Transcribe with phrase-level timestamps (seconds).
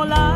[0.00, 0.29] volar.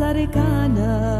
[0.00, 1.19] sarikana.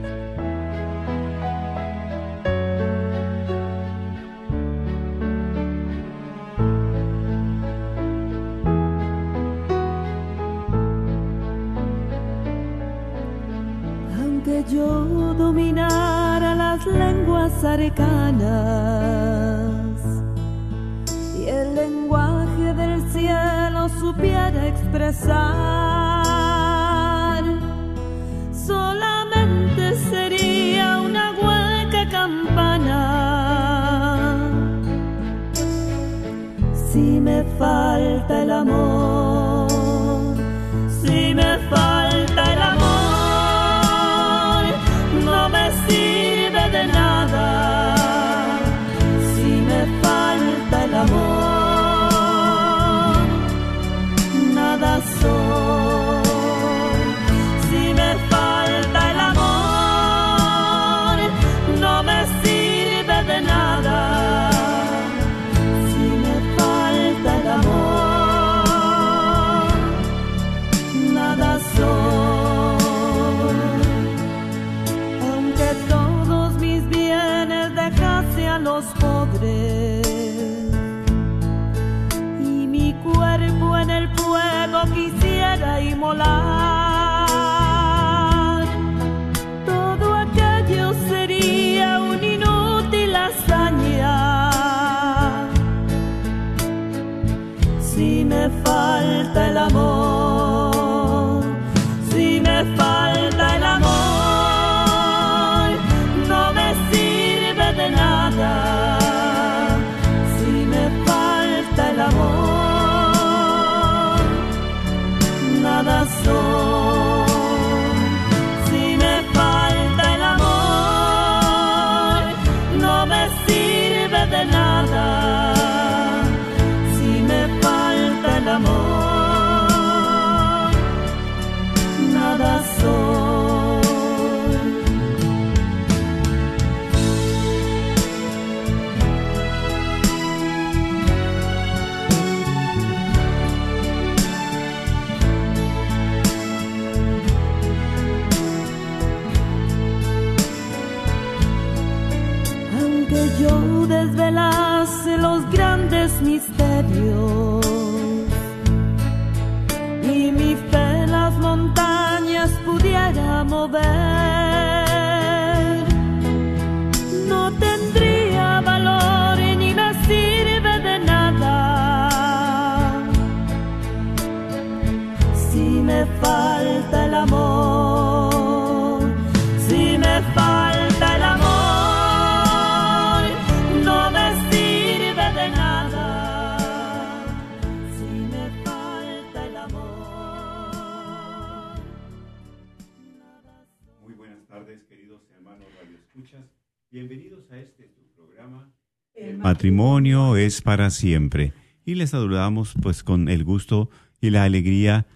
[199.51, 201.51] Matrimonio es para siempre.
[201.83, 203.89] Y les saludamos pues con el gusto
[204.21, 205.07] y la alegría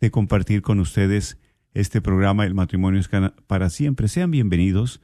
[0.00, 1.38] de compartir con ustedes
[1.74, 3.08] este programa El matrimonio es
[3.46, 4.08] para siempre.
[4.08, 5.00] Sean bienvenidos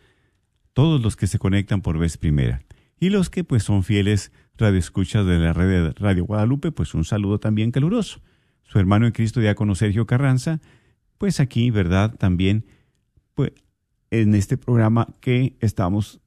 [0.73, 2.65] todos los que se conectan por vez primera.
[2.99, 7.05] Y los que pues son fieles radioescuchas de la red de Radio Guadalupe, pues un
[7.05, 8.21] saludo también caluroso.
[8.65, 10.61] Su hermano en Cristo, diácono Sergio Carranza,
[11.17, 12.17] pues aquí, ¿verdad?
[12.17, 12.67] También
[13.35, 13.53] pues,
[14.11, 16.20] en este programa que estamos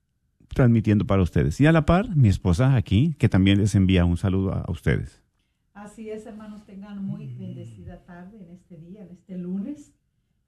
[0.53, 1.59] transmitiendo para ustedes.
[1.61, 4.71] Y a la par, mi esposa aquí, que también les envía un saludo a, a
[4.71, 5.21] ustedes.
[5.73, 9.93] Así es, hermanos, tengan muy bendecida tarde en este día, en este lunes,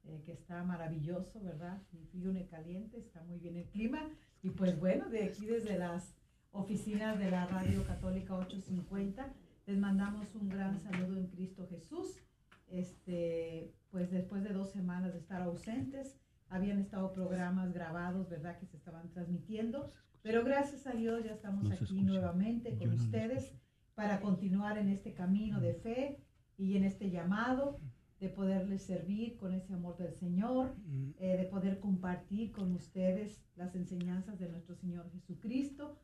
[0.04, 1.82] eh, que está maravilloso, ¿verdad?
[1.92, 2.06] Ni
[2.46, 4.08] caliente, está muy bien el clima.
[4.42, 6.14] Y pues bueno, de aquí desde las
[6.52, 9.32] oficinas de la Radio Católica 850,
[9.66, 12.16] les mandamos un gran saludo en Cristo Jesús.
[12.68, 16.16] Este, pues después de dos semanas de estar ausentes,
[16.48, 18.58] habían estado programas grabados, ¿verdad?
[18.58, 19.90] Que se estaban transmitiendo.
[20.22, 23.54] Pero gracias a Dios ya estamos aquí nuevamente con ustedes
[23.94, 26.20] para continuar en este camino de fe
[26.58, 27.78] y en este llamado
[28.20, 30.74] de poderles servir con ese amor del Señor,
[31.18, 35.98] eh, de poder compartir con ustedes las enseñanzas de nuestro Señor Jesucristo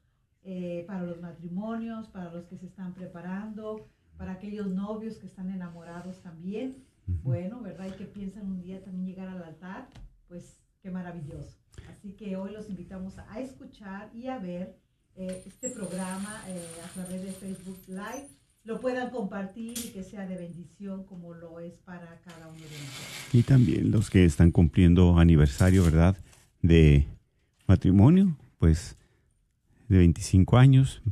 [0.44, 5.50] eh, para los matrimonios, para los que se están preparando, para aquellos novios que están
[5.50, 6.84] enamorados también.
[7.06, 7.88] Bueno, ¿verdad?
[7.88, 9.88] Y que piensan un día también llegar al altar,
[10.32, 11.58] pues qué maravilloso.
[11.90, 14.78] Así que hoy los invitamos a escuchar y a ver
[15.14, 18.28] eh, este programa a través de Facebook Live
[18.64, 22.62] lo puedan compartir y que sea de bendición como lo es para cada uno de
[22.62, 23.34] nosotros.
[23.34, 26.16] Y también los que están cumpliendo aniversario, ¿verdad?
[26.62, 27.06] De
[27.66, 28.96] matrimonio, pues
[29.88, 31.02] de 25 años.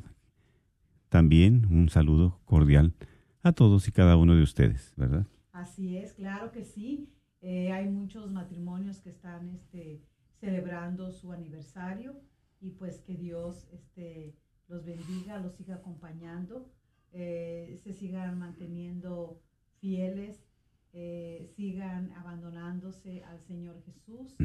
[1.10, 2.94] También un saludo cordial
[3.42, 5.26] a todos y cada uno de ustedes, ¿verdad?
[5.52, 7.10] Así es, claro que sí.
[7.42, 10.02] Eh, hay muchos matrimonios que están este,
[10.40, 12.20] celebrando su aniversario
[12.60, 14.34] y pues que Dios este,
[14.68, 16.70] los bendiga, los siga acompañando
[17.12, 19.40] eh, se sigan manteniendo
[19.80, 20.46] fieles,
[20.92, 24.36] eh, sigan abandonándose al Señor Jesús,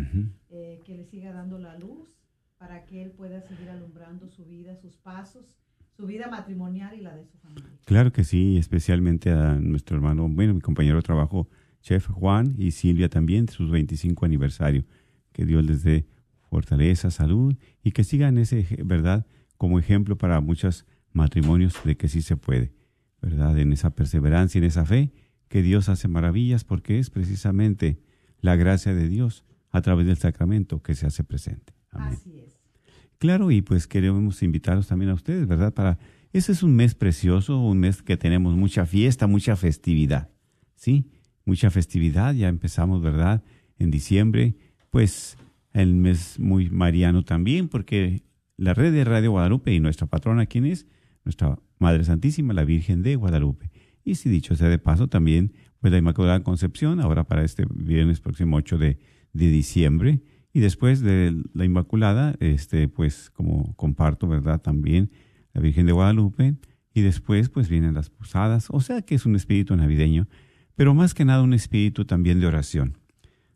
[0.50, 2.16] eh, que le siga dando la luz
[2.58, 5.46] para que Él pueda seguir alumbrando su vida, sus pasos,
[5.96, 7.70] su vida matrimonial y la de su familia.
[7.86, 11.48] Claro que sí, especialmente a nuestro hermano, bueno, mi compañero de trabajo,
[11.86, 14.86] Chef Juan y Silvia también, sus 25 aniversario.
[15.32, 16.08] Que Dios les dé
[16.50, 19.28] fortaleza, salud y que sigan ese, ¿verdad?
[19.58, 22.74] Como ejemplo para muchas matrimonios de que sí se puede,
[23.22, 23.60] ¿verdad?
[23.60, 25.12] En esa perseverancia, en esa fe,
[25.48, 28.00] que Dios hace maravillas porque es precisamente
[28.42, 31.74] la gracia de Dios a través del sacramento que se hace presente.
[31.92, 32.58] Así es.
[33.20, 35.72] Claro, y pues queremos invitarlos también a ustedes, ¿verdad?
[35.72, 36.00] Para
[36.34, 40.32] ese es un mes precioso, un mes que tenemos mucha fiesta, mucha festividad,
[40.76, 41.12] ¿sí?
[41.46, 43.44] Mucha festividad, ya empezamos, ¿verdad?
[43.78, 44.56] En diciembre,
[44.90, 45.38] pues
[45.74, 48.24] el mes muy mariano también, porque
[48.58, 50.88] la red de Radio Guadalupe y nuestra patrona, ¿quién es?
[51.26, 53.72] nuestra Madre Santísima, la Virgen de Guadalupe.
[54.04, 58.22] Y si dicho sea de paso, también pues la Inmaculada Concepción, ahora para este viernes
[58.22, 59.00] próximo 8 de,
[59.34, 60.22] de diciembre.
[60.54, 64.62] Y después de la Inmaculada, este, pues como comparto, ¿verdad?
[64.62, 65.12] También
[65.54, 66.56] la Virgen de Guadalupe.
[66.94, 68.68] Y después pues vienen las posadas.
[68.70, 70.28] O sea que es un espíritu navideño,
[70.76, 72.98] pero más que nada un espíritu también de oración.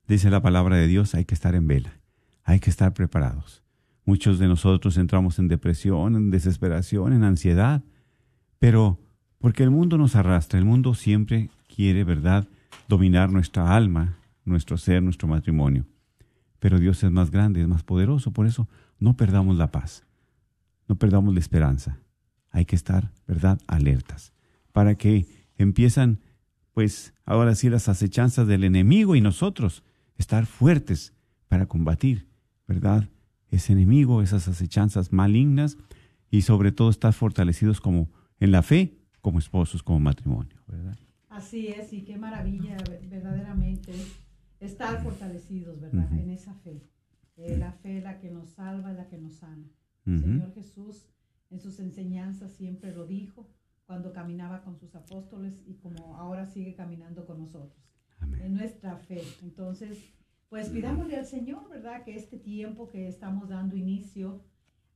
[0.08, 2.00] Dice la palabra de Dios, hay que estar en vela,
[2.44, 3.64] hay que estar preparados.
[4.06, 7.84] Muchos de nosotros entramos en depresión, en desesperación, en ansiedad,
[8.58, 9.00] pero
[9.40, 12.48] porque el mundo nos arrastra, el mundo siempre quiere, ¿verdad?,
[12.88, 15.86] dominar nuestra alma, nuestro ser, nuestro matrimonio.
[16.60, 20.04] Pero Dios es más grande, es más poderoso, por eso no perdamos la paz,
[20.88, 22.00] no perdamos la esperanza.
[22.50, 24.34] Hay que estar, ¿verdad?, alertas,
[24.74, 26.20] para que empiezan,
[26.74, 29.84] pues, ahora sí las acechanzas del enemigo y nosotros
[30.18, 31.14] estar fuertes
[31.48, 32.28] para combatir,
[32.68, 33.10] ¿verdad?,
[33.52, 35.78] ese enemigo, esas acechanzas malignas
[36.30, 38.10] y sobre todo estar fortalecidos como
[38.40, 40.98] en la fe, como esposos, como matrimonio, ¿verdad?
[41.30, 42.78] Así es, y qué maravilla
[43.10, 43.92] verdaderamente
[44.60, 46.12] estar fortalecidos, ¿verdad?
[46.14, 46.82] En esa fe.
[47.38, 49.66] Eh, la fe la que nos salva, la que nos sana.
[50.06, 51.06] El Señor Jesús
[51.50, 53.48] en sus enseñanzas siempre lo dijo
[53.90, 57.74] cuando caminaba con sus apóstoles y como ahora sigue caminando con nosotros.
[58.40, 59.24] En nuestra fe.
[59.42, 59.98] Entonces,
[60.48, 62.04] pues pidámosle al Señor, ¿verdad?
[62.04, 64.44] Que este tiempo que estamos dando inicio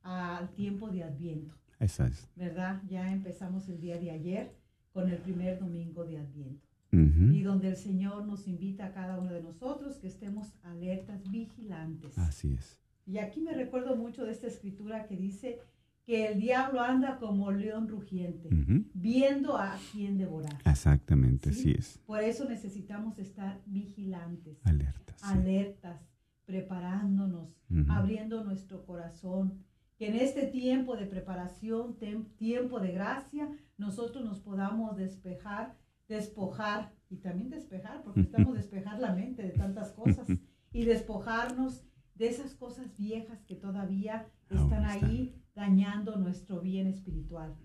[0.04, 1.56] al tiempo de Adviento.
[1.80, 2.28] Exacto.
[2.36, 2.84] ¿Verdad?
[2.88, 4.56] Ya empezamos el día de ayer
[4.92, 6.68] con el primer domingo de Adviento.
[6.92, 12.16] Y donde el Señor nos invita a cada uno de nosotros que estemos alertas, vigilantes.
[12.20, 12.78] Así es.
[13.08, 15.60] Y aquí me recuerdo mucho de esta escritura que dice
[16.06, 18.50] que el diablo anda como león rugiente,
[18.94, 20.60] viendo a quién devorar.
[20.66, 21.98] Exactamente, así es.
[22.06, 26.02] Por eso necesitamos estar vigilantes, alertas, alertas,
[26.46, 27.58] preparándonos,
[27.88, 29.64] abriendo nuestro corazón,
[29.98, 31.98] que en este tiempo de preparación,
[32.38, 35.78] tiempo de gracia, nosotros nos podamos despejar,
[36.10, 40.28] despojar y también despejar, porque estamos despejar la mente de tantas cosas
[40.74, 44.86] y despojarnos de esas cosas viejas que todavía están.
[44.86, 47.56] ahí dañando nuestro bien espiritual,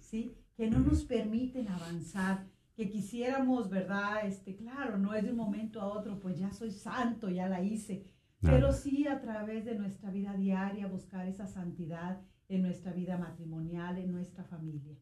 [0.00, 0.36] ¿sí?
[0.56, 4.26] Que no nos permiten avanzar, que quisiéramos, ¿verdad?
[4.26, 7.62] Este, claro, no es de un momento a otro, pues ya soy santo, ya la
[7.62, 8.04] hice,
[8.40, 13.98] pero sí a través de nuestra vida diaria buscar esa santidad en nuestra vida matrimonial,
[13.98, 14.96] en nuestra familia.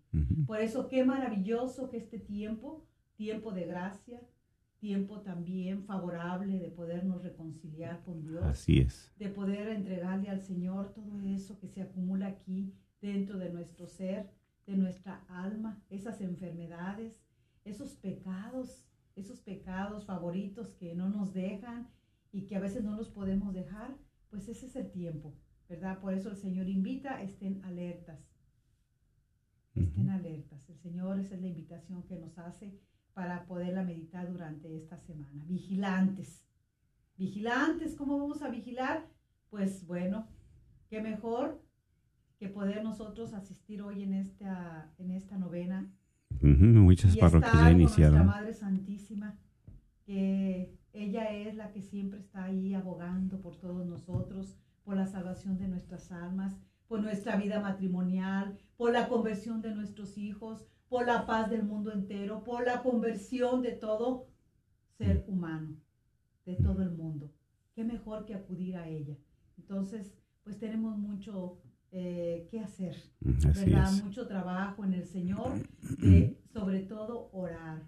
[0.46, 2.86] Por eso, qué maravilloso que este tiempo,
[3.16, 4.20] tiempo de gracia,
[4.84, 8.42] tiempo también favorable de podernos reconciliar con Dios.
[8.44, 9.14] Así es.
[9.18, 14.30] De poder entregarle al Señor todo eso que se acumula aquí dentro de nuestro ser,
[14.66, 17.24] de nuestra alma, esas enfermedades,
[17.64, 18.86] esos pecados
[19.16, 21.88] esos pecados favoritos que no nos dejan
[22.32, 23.96] y que a veces no los podemos dejar,
[24.28, 25.34] pues ese es el tiempo,
[25.68, 26.00] ¿verdad?
[26.00, 28.18] Por eso el Señor invita, estén alertas,
[29.74, 30.68] estén alertas.
[30.68, 32.76] El Señor, esa es la invitación que nos hace
[33.14, 35.44] para poderla meditar durante esta semana.
[35.46, 36.44] Vigilantes.
[37.16, 39.06] Vigilantes, ¿cómo vamos a vigilar?
[39.50, 40.26] Pues bueno,
[40.88, 41.62] qué mejor
[42.38, 45.88] que poder nosotros asistir hoy en esta, en esta novena.
[46.40, 48.14] muchas y parroquias ya iniciaron.
[48.16, 49.38] Nuestra Madre Santísima,
[50.04, 55.56] que ella es la que siempre está ahí abogando por todos nosotros, por la salvación
[55.56, 61.26] de nuestras almas, por nuestra vida matrimonial, por la conversión de nuestros hijos, por la
[61.26, 64.28] paz del mundo entero, por la conversión de todo
[64.96, 65.74] ser humano,
[66.46, 67.32] de todo el mundo.
[67.74, 69.16] Qué mejor que acudir a ella.
[69.58, 71.58] Entonces, pues tenemos mucho
[71.90, 73.90] eh, que hacer, Mm, ¿verdad?
[74.04, 75.54] Mucho trabajo en el Señor,
[75.98, 77.82] de sobre todo orar,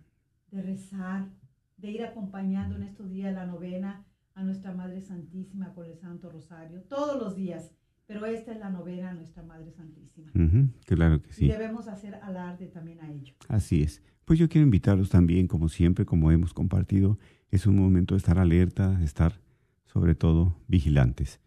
[0.51, 1.29] de rezar,
[1.77, 6.29] de ir acompañando en estos días la novena a nuestra Madre Santísima con el Santo
[6.29, 7.71] Rosario, todos los días,
[8.07, 10.31] pero esta es la novena a nuestra Madre Santísima.
[10.85, 11.49] Claro que Y sí.
[11.49, 13.35] debemos hacer alarde también a ello.
[13.49, 14.03] Así es.
[14.25, 17.19] Pues yo quiero invitarlos también, como siempre, como hemos compartido,
[17.51, 19.41] es un momento de estar alerta, de estar
[19.87, 21.41] sobre todo vigilantes.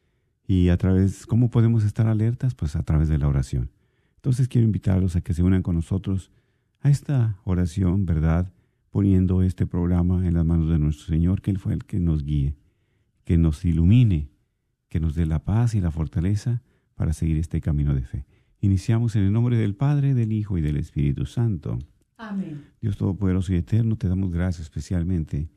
[0.48, 2.56] Y a través, ¿cómo podemos estar alertas?
[2.56, 3.70] Pues a través de la oración.
[4.16, 6.32] Entonces quiero invitarlos a que se unan con nosotros
[6.82, 8.52] a esta oración, ¿verdad?
[8.90, 12.24] Poniendo este programa en las manos de nuestro Señor, que Él fue el que nos
[12.24, 12.56] guíe,
[13.24, 14.30] que nos ilumine,
[14.90, 16.62] que nos dé la paz y la fortaleza
[16.96, 18.26] para seguir este camino de fe.
[18.60, 21.80] Iniciamos en el nombre del Padre, del Hijo y del Espíritu Santo.
[22.18, 22.66] Amén.
[22.82, 25.50] Dios Todopoderoso y Eterno, te damos gracias especialmente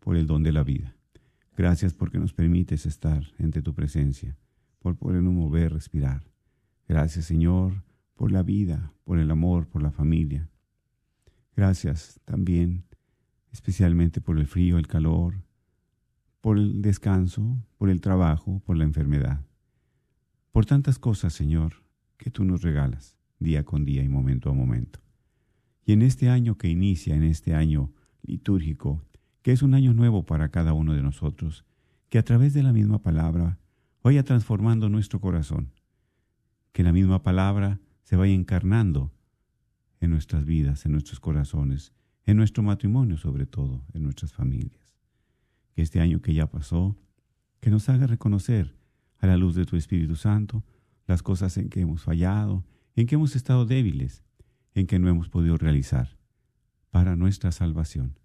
[0.00, 0.94] por el don de la vida.
[1.56, 4.36] Gracias porque nos permites estar entre tu presencia,
[4.80, 6.24] por podernos mover, respirar.
[6.88, 7.84] Gracias, Señor,
[8.14, 10.50] por la vida, por el amor, por la familia.
[11.56, 12.84] Gracias también,
[13.50, 15.42] especialmente por el frío, el calor,
[16.42, 19.40] por el descanso, por el trabajo, por la enfermedad.
[20.50, 21.84] Por tantas cosas, Señor,
[22.18, 25.00] que tú nos regalas día con día y momento a momento.
[25.86, 29.02] Y en este año que inicia, en este año litúrgico,
[29.42, 31.64] que es un año nuevo para cada uno de nosotros,
[32.08, 33.58] que a través de la misma palabra
[34.02, 35.72] vaya transformando nuestro corazón,
[36.72, 39.12] que la misma palabra se vaya encarnando
[40.00, 41.92] en nuestras vidas, en nuestros corazones,
[42.26, 44.81] en nuestro matrimonio sobre todo, en nuestras familias.
[45.74, 46.96] Que este año que ya pasó,
[47.60, 48.76] que nos haga reconocer
[49.18, 50.64] a la luz de tu Espíritu Santo
[51.06, 52.64] las cosas en que hemos fallado,
[52.96, 54.22] en que hemos estado débiles,
[54.74, 56.18] en que no hemos podido realizar
[56.90, 58.18] para nuestra salvación.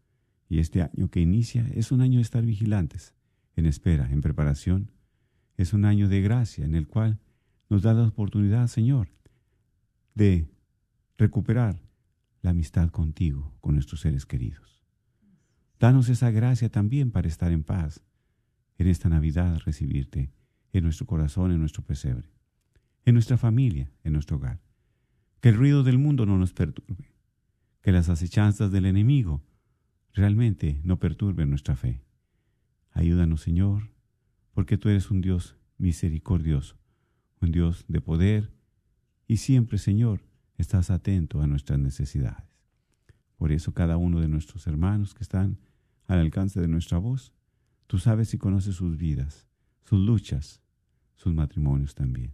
[0.49, 3.13] Y este año que inicia es un año de estar vigilantes,
[3.55, 4.91] en espera, en preparación.
[5.57, 7.19] Es un año de gracia en el cual
[7.69, 9.09] nos da la oportunidad, Señor,
[10.15, 10.47] de
[11.17, 11.79] recuperar
[12.41, 14.76] la amistad contigo, con nuestros seres queridos.
[15.79, 18.03] Danos esa gracia también para estar en paz
[18.77, 20.31] en esta Navidad, recibirte
[20.73, 22.29] en nuestro corazón, en nuestro pesebre,
[23.05, 24.59] en nuestra familia, en nuestro hogar.
[25.39, 27.11] Que el ruido del mundo no nos perturbe,
[27.81, 29.43] que las acechanzas del enemigo
[30.13, 32.01] realmente no perturben nuestra fe.
[32.91, 33.91] Ayúdanos, Señor,
[34.53, 36.77] porque tú eres un Dios misericordioso,
[37.39, 38.51] un Dios de poder,
[39.27, 40.21] y siempre, Señor,
[40.57, 42.47] estás atento a nuestras necesidades.
[43.35, 45.59] Por eso cada uno de nuestros hermanos que están
[46.07, 47.33] al alcance de nuestra voz,
[47.87, 49.47] tú sabes y conoces sus vidas,
[49.83, 50.61] sus luchas,
[51.15, 52.33] sus matrimonios también.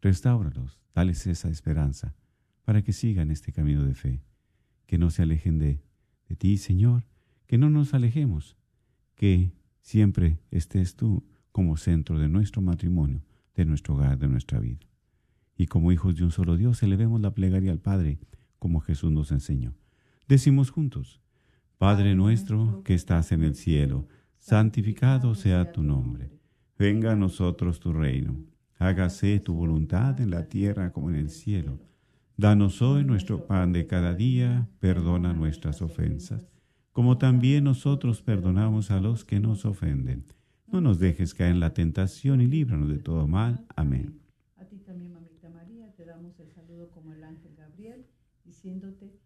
[0.00, 2.14] Restáuralos, dales esa esperanza
[2.64, 4.22] para que sigan este camino de fe,
[4.86, 5.82] que no se alejen de,
[6.28, 7.06] de ti, Señor,
[7.46, 8.56] que no nos alejemos,
[9.14, 13.22] que siempre estés tú como centro de nuestro matrimonio,
[13.54, 14.86] de nuestro hogar, de nuestra vida.
[15.56, 18.18] Y como hijos de un solo Dios, elevemos la plegaria al Padre,
[18.58, 19.74] como Jesús nos enseñó.
[20.28, 21.20] Decimos juntos,
[21.78, 24.08] Padre nuestro que estás en el cielo,
[24.38, 26.30] santificado sea tu nombre.
[26.78, 28.34] Venga a nosotros tu reino.
[28.78, 31.78] Hágase tu voluntad en la tierra como en el cielo.
[32.38, 36.48] Danos hoy nuestro pan de cada día, perdona nuestras ofensas,
[36.92, 40.24] como también nosotros perdonamos a los que nos ofenden.
[40.66, 43.66] No nos dejes caer en la tentación y líbranos de todo mal.
[43.76, 44.18] Amén.
[44.56, 48.06] A ti también, mamita María, te damos el saludo como el ángel Gabriel,
[48.46, 49.25] diciéndote,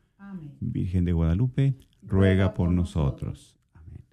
[0.59, 3.57] Virgen de Guadalupe, ruega por nosotros.
[3.73, 4.03] Amén.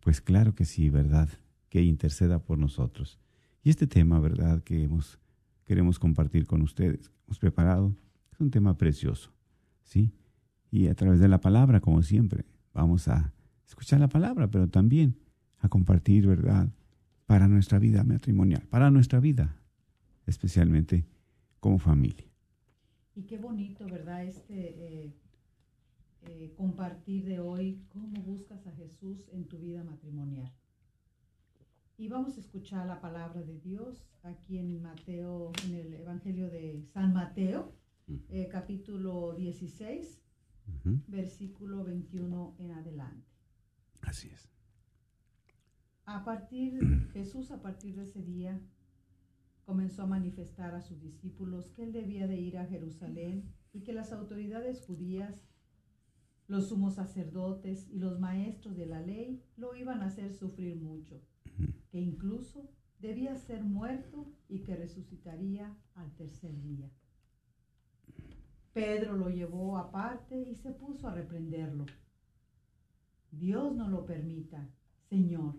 [0.00, 1.28] Pues claro que sí, ¿verdad?
[1.68, 3.18] Que interceda por nosotros.
[3.62, 4.62] Y este tema, ¿verdad?
[4.62, 5.18] Que hemos,
[5.64, 7.94] queremos compartir con ustedes, hemos preparado,
[8.32, 9.32] es un tema precioso,
[9.82, 10.12] ¿sí?
[10.70, 13.32] Y a través de la palabra, como siempre, vamos a
[13.66, 15.16] escuchar la palabra, pero también
[15.58, 16.72] a compartir, ¿verdad?
[17.26, 19.56] Para nuestra vida matrimonial, para nuestra vida,
[20.26, 21.06] especialmente
[21.60, 22.26] como familia.
[23.14, 24.24] Y qué bonito, ¿verdad?
[24.24, 25.14] Este eh,
[26.22, 30.52] eh, compartir de hoy cómo buscas a Jesús en tu vida matrimonial.
[31.96, 36.82] Y vamos a escuchar la palabra de Dios aquí en Mateo, en el Evangelio de
[36.92, 37.74] San Mateo,
[38.28, 40.20] eh, capítulo 16,
[40.66, 41.00] Ujú.
[41.08, 43.26] versículo 21 en adelante.
[44.02, 44.48] Así es.
[46.06, 46.78] A partir,
[47.12, 48.60] Jesús a partir de ese día
[49.64, 53.92] comenzó a manifestar a sus discípulos que él debía de ir a Jerusalén y que
[53.92, 55.40] las autoridades judías,
[56.50, 61.22] los sumos sacerdotes y los maestros de la ley lo iban a hacer sufrir mucho,
[61.92, 66.90] que incluso debía ser muerto y que resucitaría al tercer día.
[68.72, 71.86] Pedro lo llevó aparte y se puso a reprenderlo.
[73.30, 74.68] Dios no lo permita,
[75.08, 75.54] Señor.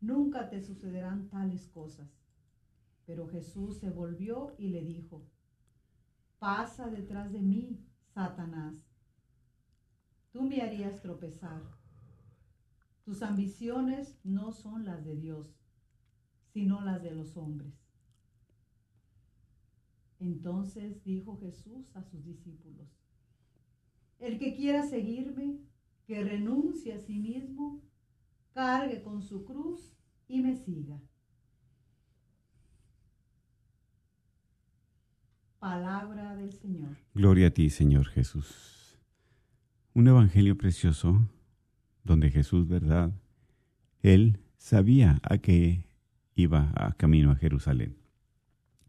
[0.00, 2.08] Nunca te sucederán tales cosas.
[3.04, 5.26] Pero Jesús se volvió y le dijo,
[6.38, 8.76] pasa detrás de mí, Satanás.
[10.34, 11.62] Tú me harías tropezar.
[13.04, 15.46] Tus ambiciones no son las de Dios,
[16.52, 17.72] sino las de los hombres.
[20.18, 22.88] Entonces dijo Jesús a sus discípulos,
[24.18, 25.60] el que quiera seguirme,
[26.04, 27.80] que renuncie a sí mismo,
[28.54, 31.00] cargue con su cruz y me siga.
[35.60, 36.96] Palabra del Señor.
[37.14, 38.83] Gloria a ti, Señor Jesús.
[39.94, 41.30] Un evangelio precioso
[42.02, 43.12] donde Jesús, ¿verdad?
[44.02, 45.86] Él sabía a qué
[46.34, 47.96] iba a camino a Jerusalén.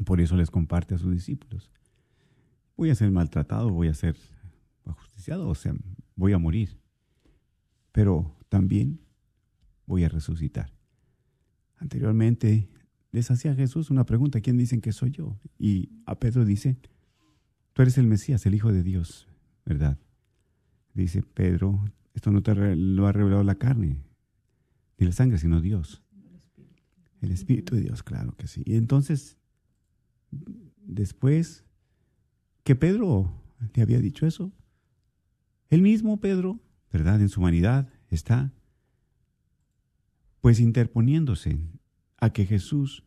[0.04, 1.72] Por eso les comparte a sus discípulos.
[2.76, 4.18] Voy a ser maltratado, voy a ser
[4.84, 5.76] ajusticiado, o sea,
[6.16, 6.80] voy a morir.
[7.92, 9.00] Pero también
[9.86, 10.74] voy a resucitar.
[11.78, 12.68] Anteriormente
[13.12, 15.40] les hacía Jesús una pregunta, ¿quién dicen que soy yo?
[15.60, 16.78] Y a Pedro dice,
[17.74, 19.28] tú eres el Mesías, el Hijo de Dios,
[19.66, 20.00] ¿verdad?
[20.96, 24.02] Dice Pedro, esto no te lo ha revelado la carne,
[24.98, 26.02] ni la sangre, sino Dios.
[27.22, 28.64] El Espíritu de Dios, claro que sí.
[28.66, 29.38] Y entonces,
[30.86, 31.66] después
[32.64, 33.32] que Pedro
[33.74, 34.54] le había dicho eso,
[35.70, 37.20] el mismo Pedro, ¿verdad?
[37.20, 38.54] En su humanidad está
[40.40, 41.60] pues interponiéndose
[42.18, 43.04] a que Jesús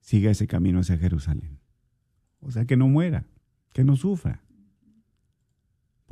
[0.00, 1.58] siga ese camino hacia Jerusalén.
[2.40, 3.26] O sea, que no muera,
[3.72, 4.44] que no sufra.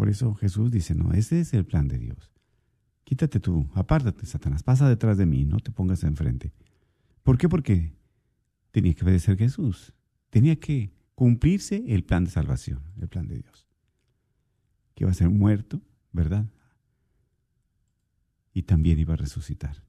[0.00, 2.30] Por eso Jesús dice, no, ese es el plan de Dios.
[3.04, 6.54] Quítate tú, apártate, Satanás, pasa detrás de mí, no te pongas enfrente.
[7.22, 7.50] ¿Por qué?
[7.50, 7.92] Porque
[8.70, 9.92] tenía que obedecer Jesús.
[10.30, 13.68] Tenía que cumplirse el plan de salvación, el plan de Dios.
[14.94, 15.82] Que iba a ser muerto,
[16.12, 16.48] ¿verdad?
[18.54, 19.84] Y también iba a resucitar.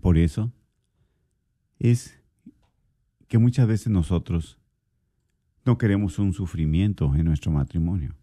[0.00, 0.52] Por eso
[1.78, 2.18] es
[3.28, 4.58] que muchas veces nosotros
[5.64, 8.16] no queremos un sufrimiento en nuestro matrimonio.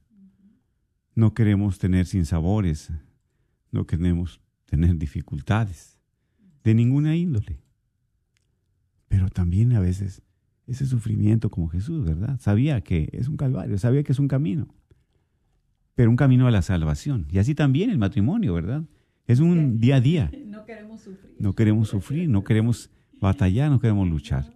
[1.15, 2.91] No queremos tener sinsabores,
[3.71, 5.99] no queremos tener dificultades
[6.63, 7.59] de ninguna índole.
[9.07, 10.21] Pero también a veces
[10.67, 12.39] ese sufrimiento como Jesús, ¿verdad?
[12.39, 14.73] Sabía que es un calvario, sabía que es un camino,
[15.95, 17.27] pero un camino a la salvación.
[17.29, 18.83] Y así también el matrimonio, ¿verdad?
[19.27, 20.31] Es un día a día.
[20.51, 21.35] No queremos sufrir.
[21.39, 24.53] No queremos sufrir, no queremos batallar, no queremos luchar.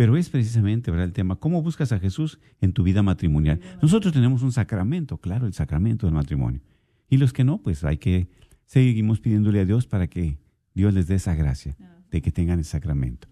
[0.00, 3.60] Pero es precisamente el tema, ¿cómo buscas a Jesús en tu vida matrimonial?
[3.82, 6.62] Nosotros tenemos un sacramento, claro, el sacramento del matrimonio.
[7.10, 8.30] Y los que no, pues hay que
[8.64, 10.38] seguimos pidiéndole a Dios para que
[10.72, 11.76] Dios les dé esa gracia
[12.10, 13.28] de que tengan el sacramento,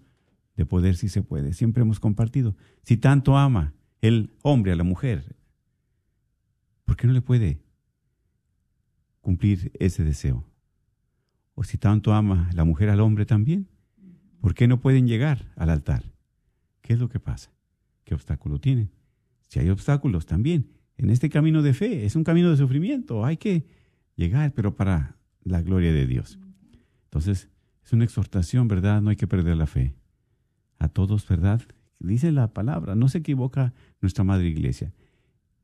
[0.59, 1.55] de poder si se puede.
[1.55, 5.37] Siempre hemos compartido, si tanto ama el hombre a la mujer,
[6.85, 7.63] ¿por qué no le puede
[9.23, 10.45] cumplir ese deseo?
[11.55, 13.69] O si tanto ama la mujer al hombre también,
[14.43, 16.18] ¿por qué no pueden llegar al altar?
[16.89, 17.53] ¿Qué es lo que pasa?
[18.05, 18.91] ¿Qué obstáculo tienen?
[19.49, 23.37] Si hay obstáculos también, en este camino de fe, es un camino de sufrimiento, hay
[23.37, 23.67] que
[24.17, 26.39] llegar, pero para la gloria de Dios.
[27.05, 27.51] Entonces,
[27.85, 29.03] es una exhortación, ¿verdad?
[29.03, 29.97] No hay que perder la fe.
[30.79, 31.61] A todos, ¿verdad?
[32.01, 34.95] Dice la palabra, no se equivoca nuestra Madre Iglesia.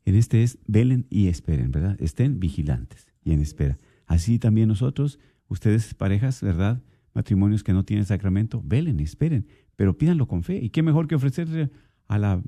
[0.04, 1.96] En este es, velen y esperen, ¿verdad?
[2.00, 3.78] Estén vigilantes y en espera.
[4.04, 6.82] Así también nosotros, ustedes parejas, ¿verdad?
[7.14, 10.56] Matrimonios que no tienen sacramento, velen esperen, pero pídanlo con fe.
[10.56, 11.70] ¿Y qué mejor que ofrecerle
[12.06, 12.42] a la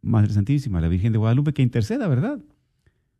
[0.00, 2.40] Madre Santísima, a la Virgen de Guadalupe, que interceda, ¿verdad?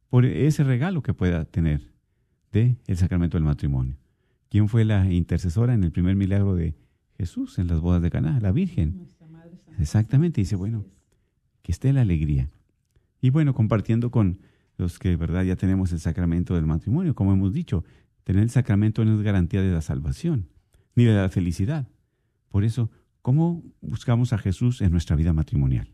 [0.08, 1.92] Por ese regalo que pueda tener
[2.52, 3.96] de el sacramento del matrimonio.
[4.50, 6.74] ¿Quién fue la intercesora en el primer milagro de
[7.16, 8.38] Jesús en las bodas de Caná?
[8.40, 8.96] La Virgen.
[8.96, 9.80] Nuestra Madre Santa.
[9.80, 10.84] Exactamente, dice, bueno,
[11.62, 12.50] que esté la alegría.
[13.20, 14.40] Y bueno, compartiendo con
[14.76, 15.44] los que, ¿verdad?
[15.44, 17.84] Ya tenemos el sacramento del matrimonio, como hemos dicho,
[18.24, 20.48] tener el sacramento no es garantía de la salvación,
[20.94, 21.88] ni de la felicidad.
[22.50, 22.90] Por eso,
[23.22, 25.88] ¿cómo buscamos a Jesús en nuestra vida matrimonial?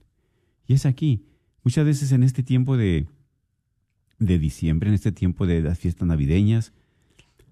[0.66, 1.24] Y es aquí,
[1.62, 3.06] muchas veces en este tiempo de,
[4.18, 6.72] de diciembre, en este tiempo de las fiestas navideñas,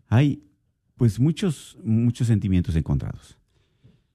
[0.08, 0.42] hay
[0.96, 3.38] pues muchos, muchos sentimientos encontrados.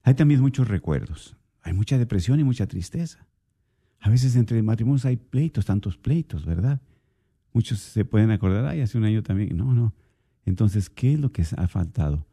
[0.04, 1.38] Hay también muchos recuerdos.
[1.62, 3.28] Hay mucha depresión y mucha tristeza.
[4.00, 6.82] A veces entre matrimonios hay pleitos, tantos pleitos, ¿verdad?
[7.54, 9.56] Muchos se pueden acordar, ay, hace un año también.
[9.56, 9.94] No, no.
[10.44, 12.26] Entonces, ¿qué es lo que ha faltado?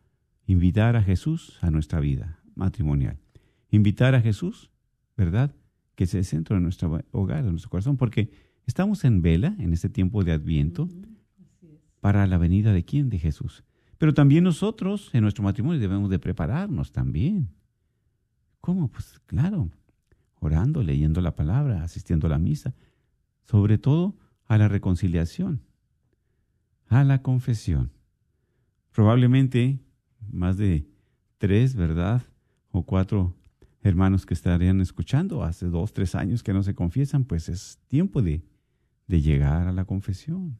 [0.46, 3.18] Invitar a Jesús a nuestra vida matrimonial.
[3.70, 4.70] Invitar a Jesús,
[5.16, 5.54] ¿verdad?
[5.94, 8.30] Que sea el centro de nuestro hogar, de nuestro corazón, porque
[8.66, 10.88] estamos en vela en este tiempo de Adviento
[11.62, 11.70] es.
[12.00, 13.08] para la venida de quién?
[13.08, 13.64] De Jesús.
[13.96, 17.48] Pero también nosotros en nuestro matrimonio debemos de prepararnos también.
[18.60, 18.88] ¿Cómo?
[18.88, 19.70] Pues claro,
[20.40, 22.74] orando, leyendo la palabra, asistiendo a la misa,
[23.44, 24.16] sobre todo
[24.46, 25.62] a la reconciliación,
[26.88, 27.92] a la confesión.
[28.92, 29.80] Probablemente
[30.30, 30.86] más de
[31.38, 32.22] tres, ¿verdad?
[32.70, 33.34] O cuatro
[33.82, 38.22] hermanos que estarían escuchando hace dos, tres años que no se confiesan, pues es tiempo
[38.22, 38.42] de,
[39.06, 40.58] de llegar a la confesión,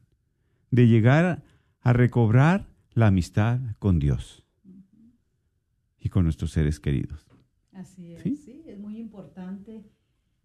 [0.71, 1.43] de llegar
[1.81, 4.43] a, recobrar la amistad con Dios
[5.99, 7.25] y con nuestros seres queridos.
[7.71, 8.35] Así es, ¿Sí?
[8.35, 8.63] ¿Sí?
[8.67, 9.85] es muy importante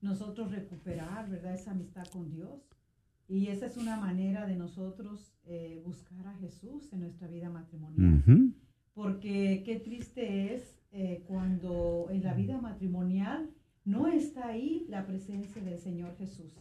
[0.00, 1.55] nosotros recuperar, ¿verdad?
[1.55, 2.68] Esa amistad con Dios.
[3.27, 8.53] Y esa es una manera de nosotros eh, buscar a Jesús en nuestra vida matrimonial.
[8.92, 13.50] Porque qué triste es eh, cuando en la vida matrimonial
[13.85, 16.52] no está ahí la presencia del Señor Jesús.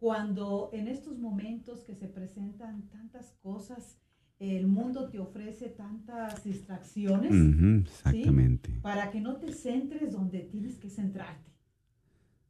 [0.00, 3.96] Cuando en estos momentos que se presentan tantas cosas,
[4.40, 8.72] el mundo te ofrece tantas distracciones Ujú, Exactamente.
[8.82, 11.52] para que no te centres donde tienes que centrarte.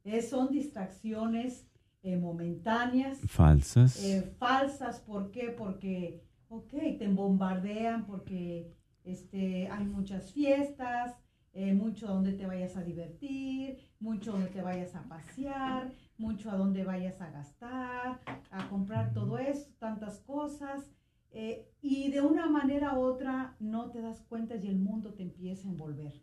[0.03, 1.67] Eh, son distracciones
[2.01, 4.03] eh, momentáneas, Falsas.
[4.03, 4.99] eh, falsas.
[5.01, 5.53] ¿Por qué?
[5.55, 8.73] Porque, ok, te bombardean porque
[9.05, 11.15] este, hay muchas fiestas,
[11.53, 16.51] eh, mucho a donde te vayas a divertir, mucho donde te vayas a pasear, mucho
[16.51, 18.19] a donde vayas a gastar,
[18.51, 20.91] a comprar todo eso, tantas cosas.
[21.37, 25.23] eh, y de una manera u otra no te das cuenta y el mundo te
[25.23, 26.13] empieza a envolver.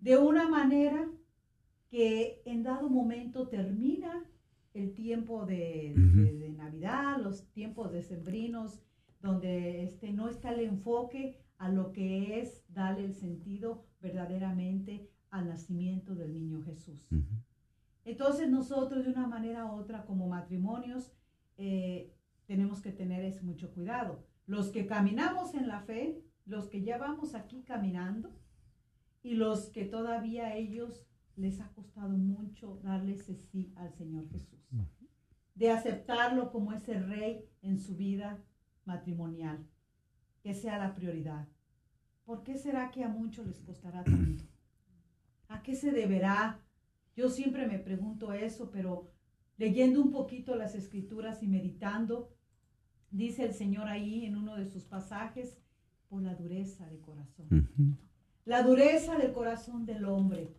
[0.00, 1.06] De una manera
[1.90, 4.24] que en dado momento termina
[4.74, 8.80] el tiempo de, de- de Navidad, los tiempos decembrinos,
[9.20, 15.48] donde este, no está el enfoque a lo que es darle el sentido verdaderamente al
[15.48, 17.08] nacimiento del niño Jesús.
[18.04, 21.12] Entonces nosotros de una manera u otra como matrimonios
[21.56, 22.14] eh,
[22.46, 24.24] tenemos que tener ese mucho cuidado.
[24.46, 28.32] Los que caminamos en la fe, los que ya vamos aquí caminando
[29.22, 34.28] y los que todavía a ellos les ha costado mucho darle ese sí al Señor
[34.30, 34.58] Jesús.
[35.54, 38.42] De aceptarlo como ese rey en su vida
[38.84, 39.66] matrimonial,
[40.42, 41.46] que sea la prioridad.
[42.24, 44.44] ¿Por qué será que a muchos les costará tanto?
[45.48, 46.60] ¿A qué se deberá?
[47.16, 49.10] Yo siempre me pregunto eso, pero
[49.56, 52.34] leyendo un poquito las escrituras y meditando,
[53.10, 55.58] dice el Señor ahí en uno de sus pasajes,
[56.08, 57.98] por la dureza de corazón.
[58.44, 60.54] La dureza del corazón del hombre,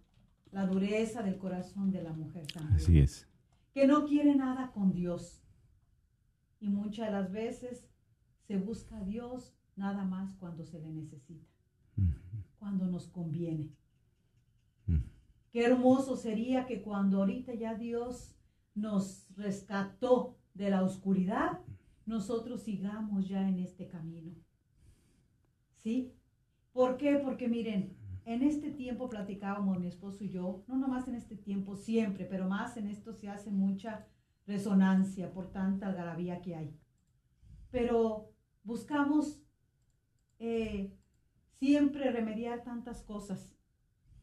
[0.52, 2.76] la dureza del corazón de la mujer también.
[2.76, 3.28] Así es.
[3.74, 5.42] Que no quiere nada con Dios.
[6.60, 7.88] Y muchas de las veces
[8.48, 11.48] se busca a Dios nada más cuando se le necesita,
[12.60, 13.72] cuando nos conviene.
[15.52, 18.36] Qué hermoso sería que cuando ahorita ya Dios
[18.76, 21.60] nos rescató de la oscuridad,
[22.06, 24.36] nosotros sigamos ya en este camino.
[25.74, 26.14] ¿Sí?
[26.72, 27.16] ¿Por qué?
[27.16, 31.76] Porque miren, en este tiempo platicábamos mi esposo y yo, no nomás en este tiempo,
[31.76, 34.06] siempre, pero más en esto se hace mucha
[34.46, 36.76] resonancia por tanta algarabía que hay.
[37.72, 38.32] Pero
[38.64, 39.42] buscamos
[40.40, 40.92] eh,
[41.60, 43.56] siempre remediar tantas cosas.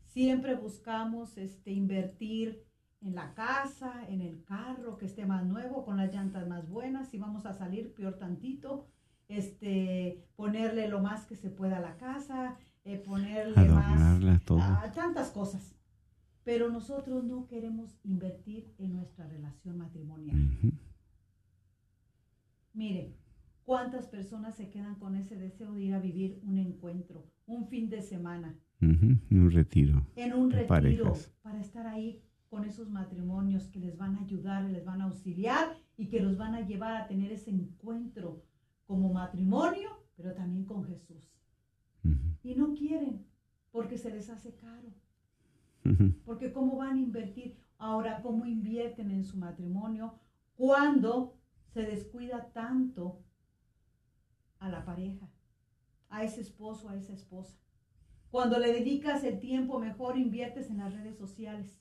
[0.06, 2.64] Siempre buscamos este, invertir
[3.02, 7.08] en la casa, en el carro, que esté más nuevo, con las llantas más buenas.
[7.08, 8.88] Si vamos a salir, peor tantito.
[9.28, 14.62] Este, ponerle lo más que se pueda a la casa, eh, ponerle más todo.
[14.62, 15.74] a tantas cosas.
[16.44, 20.36] Pero nosotros no queremos invertir en nuestra relación matrimonial.
[20.36, 20.72] Ujú.
[22.72, 23.16] Mire,
[23.66, 27.90] ¿cuántas personas se quedan con ese deseo de ir a vivir un encuentro, un fin
[27.90, 29.18] de semana, Ujú.
[29.30, 30.06] Un retiro.
[30.16, 31.32] en un retiro, parejas.
[31.42, 35.76] para estar ahí con esos matrimonios que les van a ayudar, les van a auxiliar
[35.96, 38.44] y que los van a llevar a tener ese encuentro
[38.86, 41.28] como matrimonio, pero también con Jesús.
[42.04, 43.26] Ujú, y no quieren
[43.72, 44.88] porque se les hace caro.
[46.24, 50.14] Porque cómo van a invertir, ahora cómo invierten en su matrimonio
[50.56, 51.36] cuando
[51.72, 53.20] se descuida tanto
[54.58, 55.30] a la pareja,
[56.08, 57.58] a ese esposo, a esa esposa.
[58.30, 61.78] Cuando le dedicas el tiempo, mejor inviertes en las redes sociales.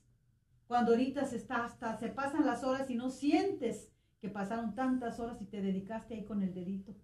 [0.68, 5.20] Cuando ahorita se está hasta se pasan las horas y no sientes que pasaron tantas
[5.20, 6.96] horas y te dedicaste ahí con el dedito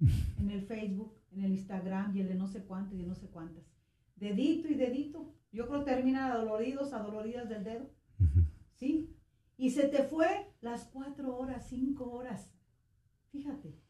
[0.38, 3.14] en el Facebook, en el Instagram y el de no sé cuánto y de no
[3.14, 3.64] sé cuántas.
[4.16, 5.34] Dedito y dedito.
[5.52, 7.90] Yo creo que terminan adoloridos, adoloridas del dedo.
[8.74, 9.14] ¿Sí?
[9.56, 12.52] Y se te fue las cuatro horas, cinco horas.
[13.30, 13.83] Fíjate.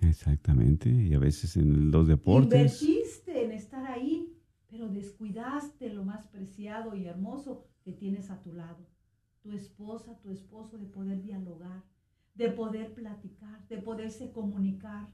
[0.00, 2.82] Exactamente, y a veces en los deportes.
[2.82, 4.34] Invertiste en estar ahí,
[4.68, 8.88] pero descuidaste lo más preciado y hermoso que tienes a tu lado.
[9.42, 11.82] Tu esposa, tu esposo, de poder dialogar,
[12.34, 15.08] de poder platicar, de poderse comunicar,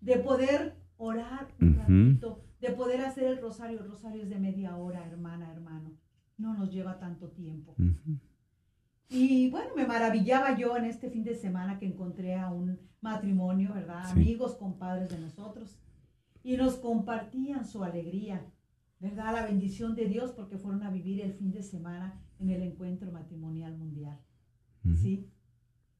[0.00, 3.80] de poder orar un ratito, de poder hacer el rosario.
[3.80, 5.96] El rosario es de media hora, hermana, hermano.
[6.36, 7.74] No nos lleva tanto tiempo.
[7.78, 8.18] Ujú.
[9.08, 13.72] Y bueno, me maravillaba yo en este fin de semana que encontré a un matrimonio,
[13.72, 14.04] ¿verdad?
[14.04, 14.12] Sí.
[14.12, 15.78] Amigos, compadres de nosotros.
[16.42, 18.44] Y nos compartían su alegría,
[19.00, 19.32] ¿verdad?
[19.32, 23.10] La bendición de Dios porque fueron a vivir el fin de semana en el encuentro
[23.10, 24.20] matrimonial mundial.
[24.96, 25.30] ¿sí?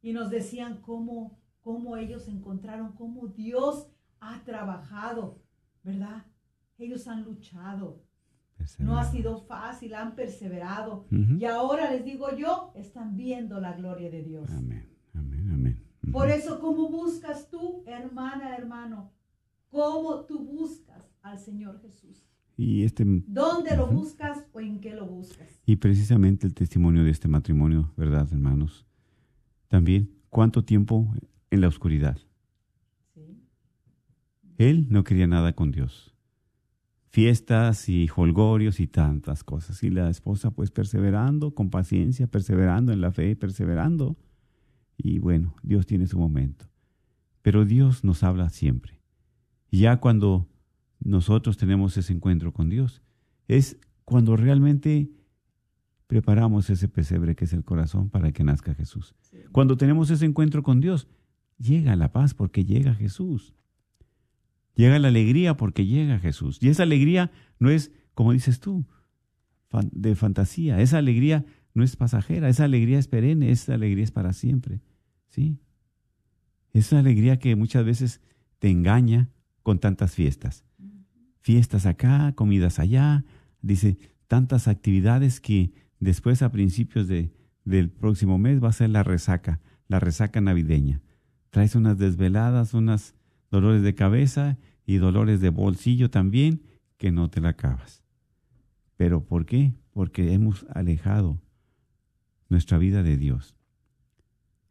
[0.01, 3.89] Y nos decían cómo, cómo ellos encontraron, cómo Dios
[4.21, 5.43] ha trabajado,
[5.83, 6.27] ¿verdad?
[6.79, 8.03] Ellos han luchado.
[8.79, 11.07] No ha sido fácil, han perseverado.
[11.11, 14.51] Y ahora les digo yo, están viendo la gloria de Dios.
[14.51, 15.85] Amén, amén, amén.
[16.13, 19.13] Por eso, ¿cómo buscas tú, hermana, hermano?
[19.71, 22.25] ¿Cómo tú buscas al Señor Jesús?
[22.57, 25.61] Y este ¿Dónde lo buscas o en qué lo buscas?
[25.65, 28.85] y precisamente el testimonio de este matrimonio, ¿verdad, hermanos?
[29.69, 31.07] También, ¿cuánto tiempo
[31.51, 32.19] en la oscuridad?
[33.15, 33.43] ¿Sí?
[34.57, 36.15] Él no quería nada con Dios.
[37.11, 39.83] Fiestas y holgorios y tantas cosas.
[39.83, 44.17] Y la esposa pues perseverando, con paciencia, perseverando en la fe, perseverando.
[44.97, 46.67] Y bueno, Dios tiene su momento.
[47.43, 49.01] Pero Dios nos habla siempre.
[49.71, 50.49] Y ya cuando
[51.01, 53.03] nosotros tenemos ese encuentro con Dios,
[53.47, 55.11] es cuando realmente
[56.07, 59.15] preparamos ese pesebre que es el corazón para que nazca Jesús.
[59.21, 59.39] Sí.
[59.53, 61.09] Cuando tenemos ese encuentro con Dios,
[61.59, 63.55] llega la paz porque llega Jesús.
[64.79, 66.59] Llega la alegría porque llega Jesús.
[66.61, 68.87] Y esa alegría no es, como dices tú,
[69.91, 70.81] de fantasía.
[70.81, 72.49] Esa alegría no es pasajera.
[72.49, 73.51] Esa alegría es perenne.
[73.51, 74.81] Esa alegría es para siempre.
[75.31, 75.59] ¿Sí?
[76.73, 78.21] Esa alegría que muchas veces
[78.61, 79.31] te engaña
[79.65, 80.65] con tantas fiestas.
[81.41, 83.25] Fiestas acá, comidas allá.
[83.61, 87.33] Dice, tantas actividades que después a principios de,
[87.65, 91.03] del próximo mes va a ser la resaca, la resaca navideña.
[91.51, 93.17] Traes unas desveladas, unas
[93.51, 94.57] dolores de cabeza
[94.89, 96.63] y dolores de bolsillo también
[96.97, 98.03] que no te la acabas.
[98.97, 99.75] ¿Pero por qué?
[99.93, 101.39] Porque hemos alejado
[102.49, 103.55] nuestra vida de Dios.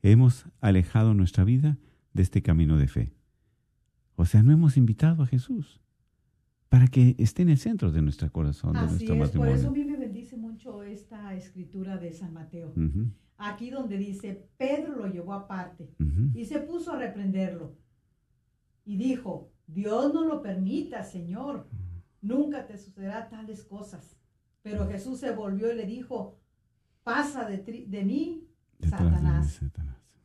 [0.01, 1.77] Hemos alejado nuestra vida
[2.13, 3.13] de este camino de fe.
[4.15, 5.79] O sea, no hemos invitado a Jesús
[6.67, 9.67] para que esté en el centro de nuestro corazón, de Así nuestro es, por eso
[9.67, 9.71] a matrimonio.
[9.71, 12.73] mí me bendice mucho esta escritura de San Mateo.
[13.37, 15.93] Aquí donde dice, Pedro lo llevó aparte
[16.33, 17.75] y se puso a reprenderlo.
[18.83, 21.67] Y dijo, Dios no lo permita, Señor.
[22.21, 24.17] Nunca te sucederá tales cosas.
[24.63, 26.39] Pero Jesús se volvió y le dijo,
[27.03, 28.47] pasa de, tri- de mí,
[28.79, 28.89] de.
[28.89, 29.59] Satanás.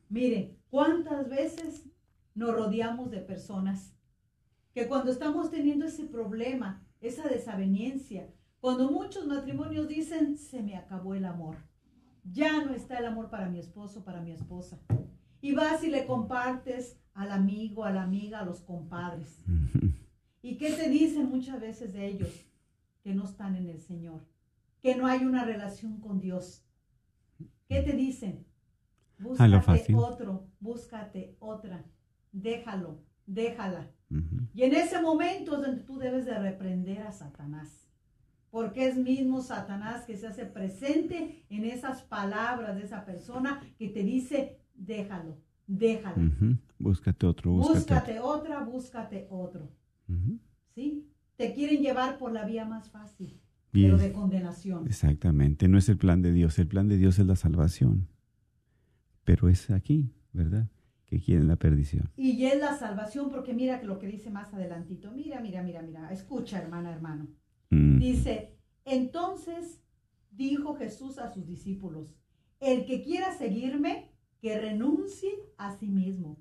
[0.08, 1.86] Mire, ¿cuántas veces
[2.34, 3.94] nos rodeamos de personas
[4.74, 8.28] que cuando estamos teniendo ese problema, esa desaveniencia,
[8.60, 11.56] cuando muchos matrimonios dicen, se me acabó el amor,
[12.24, 14.80] ya no está el amor para mi esposo, para mi esposa,
[15.42, 19.44] y vas y le compartes al amigo, a la amiga, a los compadres.
[20.40, 22.30] ¿y qué te dicen muchas veces de ellos?
[23.02, 24.24] Que no están en el Señor,
[24.80, 26.64] que no hay una relación con Dios.
[27.68, 28.46] ¿Qué te dicen?
[29.18, 31.84] Búscate otro, búscate otra,
[32.30, 33.90] déjalo, déjala.
[34.54, 37.88] Y en ese momento es donde tú debes de reprender a Satanás.
[38.50, 43.88] Porque es mismo Satanás que se hace presente en esas palabras de esa persona que
[43.88, 46.16] te dice, déjalo, déjala.
[46.16, 46.56] Ujú.
[46.78, 49.68] Búscate otro, búscate, Búscate otra, búscate otro.
[50.08, 50.38] otro.
[50.74, 51.08] ¿Sí?
[51.36, 54.86] Te quieren llevar por la vía más fácil, pero de condenación.
[54.86, 58.08] Exactamente, no es el plan de Dios, el plan de Dios es la salvación.
[59.24, 60.68] Pero es aquí, ¿verdad?
[61.06, 62.10] Que quieren la perdición.
[62.16, 65.12] Y es la salvación, porque mira que lo que dice más adelantito.
[65.12, 66.12] Mira, mira, mira, mira.
[66.12, 67.28] Escucha, hermana, hermano.
[67.70, 67.98] Mm.
[67.98, 69.80] Dice, entonces
[70.30, 72.16] dijo Jesús a sus discípulos,
[72.60, 74.11] el que quiera seguirme,
[74.42, 76.36] que renuncie a sí mismo,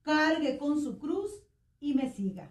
[0.00, 1.30] cargue con su cruz
[1.78, 2.50] y me siga.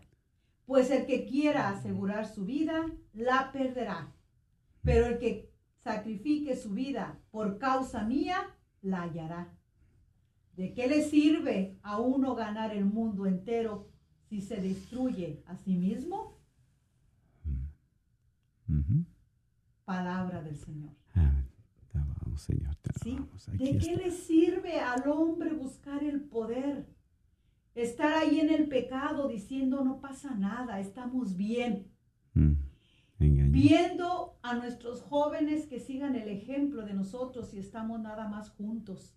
[0.67, 4.13] Pues el que quiera asegurar su vida, la perderá.
[4.83, 9.57] Pero el que sacrifique su vida por causa mía, la hallará.
[10.55, 13.89] ¿De qué le sirve a uno ganar el mundo entero
[14.29, 16.37] si se destruye a sí mismo?
[18.67, 19.03] Ujú.
[19.83, 20.93] Palabra del Señor.
[21.13, 21.48] Te
[22.39, 22.75] alabamos, Señor.
[22.81, 23.09] te ¿Sí?
[23.11, 23.45] alabamos.
[23.51, 23.91] ¿De qué está.
[24.03, 26.87] le sirve al hombre buscar el poder?
[27.75, 31.87] Estar ahí en el pecado diciendo no pasa nada, estamos bien.
[32.33, 32.53] Mm.
[33.19, 39.15] Viendo a nuestros jóvenes que sigan el ejemplo de nosotros y estamos nada más juntos.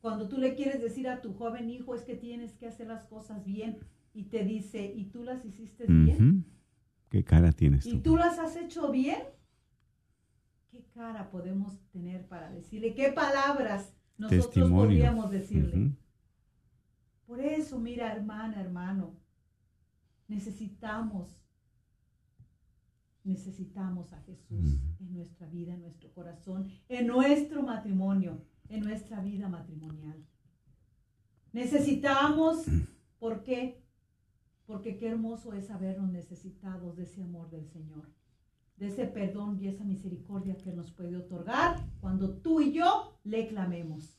[0.00, 3.04] Cuando tú le quieres decir a tu joven hijo es que tienes que hacer las
[3.04, 3.78] cosas bien
[4.14, 6.46] y te dice, ¿y tú las hiciste bien?
[7.08, 8.02] ¿Qué cara tienes ¿Y tú?
[8.02, 9.18] tú las has hecho bien?
[10.70, 12.94] ¿Qué cara podemos tener para decirle?
[12.94, 14.86] ¿Qué palabras nosotros Testimonio.
[14.86, 15.96] podríamos decirle?
[17.26, 19.16] Por eso, mira, hermana, hermano,
[20.28, 21.40] necesitamos,
[23.24, 29.48] necesitamos a Jesús en nuestra vida, en nuestro corazón, en nuestro matrimonio, en nuestra vida
[29.48, 30.24] matrimonial.
[31.52, 32.64] Necesitamos,
[33.18, 33.82] ¿por qué?
[34.66, 38.08] Porque qué hermoso es habernos necesitados de ese amor del Señor,
[38.80, 43.46] de ese perdón y esa misericordia que nos puede otorgar cuando tú y yo le
[43.46, 44.18] clamemos.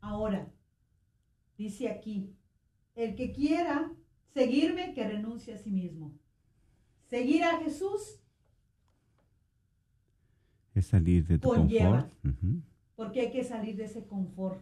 [0.00, 0.52] Ahora,
[1.56, 2.34] dice aquí,
[2.96, 3.92] el que quiera
[4.34, 6.12] seguirme, que renuncie a sí mismo.
[7.08, 8.20] Seguir a Jesús,
[10.74, 12.02] Es salir de tu Conlleva.
[12.02, 12.24] confort.
[12.42, 12.62] Ujú.
[12.96, 14.60] porque hay que salir de ese confort.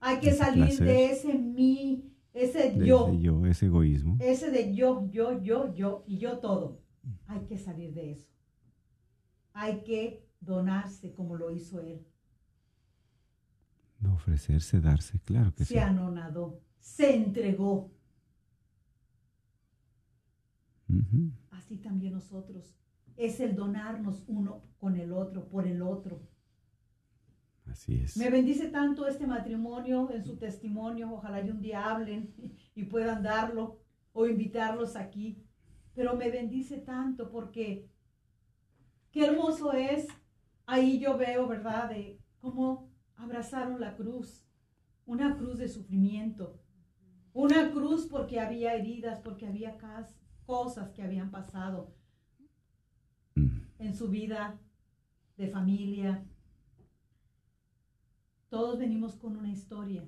[0.00, 0.86] Hay que Ese salir placer.
[0.86, 4.16] de ese mí, ese De yo, ese yo, ese egoísmo.
[4.20, 6.80] ese de yo, yo, yo, yo y yo todo.
[7.26, 8.30] Hay que salir de eso.
[9.52, 12.06] Hay que donarse como lo hizo él.
[14.00, 15.74] No ofrecerse, darse, claro que sí.
[15.74, 17.90] Se anonadó, se entregó.
[21.50, 22.76] Así también nosotros.
[23.16, 26.20] Es el donarnos uno con el otro, por el otro.
[27.66, 28.16] Así es.
[28.16, 31.12] Me bendice tanto este matrimonio en su testimonio.
[31.12, 32.34] Ojalá y un día hablen
[32.74, 33.80] y puedan darlo
[34.12, 35.43] o invitarlos aquí.
[35.94, 37.88] Pero me bendice tanto porque
[39.10, 40.08] qué hermoso es.
[40.66, 41.90] Ahí yo veo, ¿verdad?
[41.90, 44.44] De cómo abrazaron la cruz.
[45.06, 46.60] Una cruz de sufrimiento.
[47.32, 49.76] Una cruz porque había heridas, porque había
[50.46, 51.94] cosas que habían pasado
[53.78, 54.58] en su vida
[55.36, 56.24] de familia.
[58.48, 60.04] Todos venimos con una historia.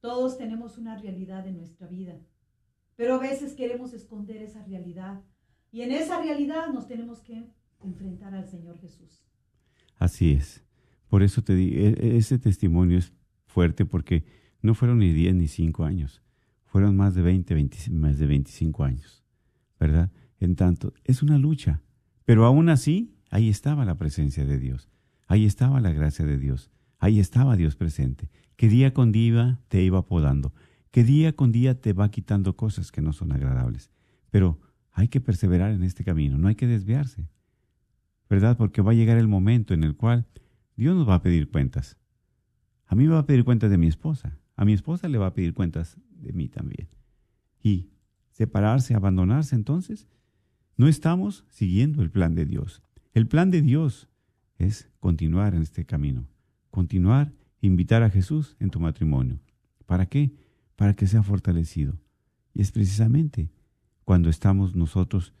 [0.00, 2.20] Todos tenemos una realidad en nuestra vida.
[2.98, 5.22] Pero a veces queremos esconder esa realidad.
[5.70, 7.46] Y en esa realidad nos tenemos que
[7.80, 9.22] enfrentar al Señor Jesús.
[10.00, 10.64] Así es.
[11.08, 13.12] Por eso te digo, ese testimonio es
[13.46, 14.24] fuerte porque
[14.62, 16.22] no fueron ni 10 ni 5 años,
[16.66, 19.24] fueron más de 20, 20 más de 25 años,
[19.78, 20.10] ¿verdad?
[20.40, 21.82] En tanto, es una lucha,
[22.24, 24.90] pero aún así, ahí estaba la presencia de Dios,
[25.28, 29.82] ahí estaba la gracia de Dios, ahí estaba Dios presente, que día con día te
[29.82, 30.52] iba podando,
[30.90, 33.90] que día con día te va quitando cosas que no son agradables,
[34.30, 34.58] pero
[34.92, 37.28] hay que perseverar en este camino, no hay que desviarse.
[38.28, 38.56] ¿verdad?
[38.56, 40.26] Porque va a llegar el momento en el cual
[40.76, 41.96] Dios nos va a pedir cuentas.
[42.86, 45.28] A mí me va a pedir cuentas de mi esposa, a mi esposa le va
[45.28, 46.88] a pedir cuentas de mí también.
[47.62, 47.90] Y
[48.30, 50.08] separarse, abandonarse, entonces,
[50.76, 52.82] no estamos siguiendo el plan de Dios.
[53.14, 54.08] El plan de Dios
[54.58, 56.28] es continuar en este camino,
[56.70, 59.40] continuar, invitar a Jesús en tu matrimonio.
[59.86, 60.32] ¿Para qué?
[60.78, 61.98] Para que sea fortalecido.
[62.54, 63.50] Y es precisamente
[64.04, 65.34] cuando estamos nosotros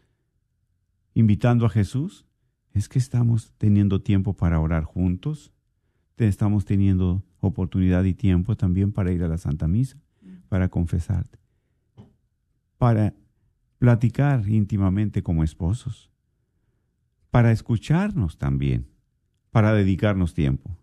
[1.14, 2.26] invitando a Jesús,
[2.72, 5.52] es que estamos teniendo tiempo para orar juntos,
[6.16, 10.02] estamos teniendo oportunidad y tiempo también para ir a la Santa Misa,
[10.48, 11.38] para confesarte,
[12.78, 13.14] para
[13.78, 16.10] platicar íntimamente como esposos,
[17.30, 18.88] para escucharnos también,
[19.52, 20.76] para dedicarnos tiempo.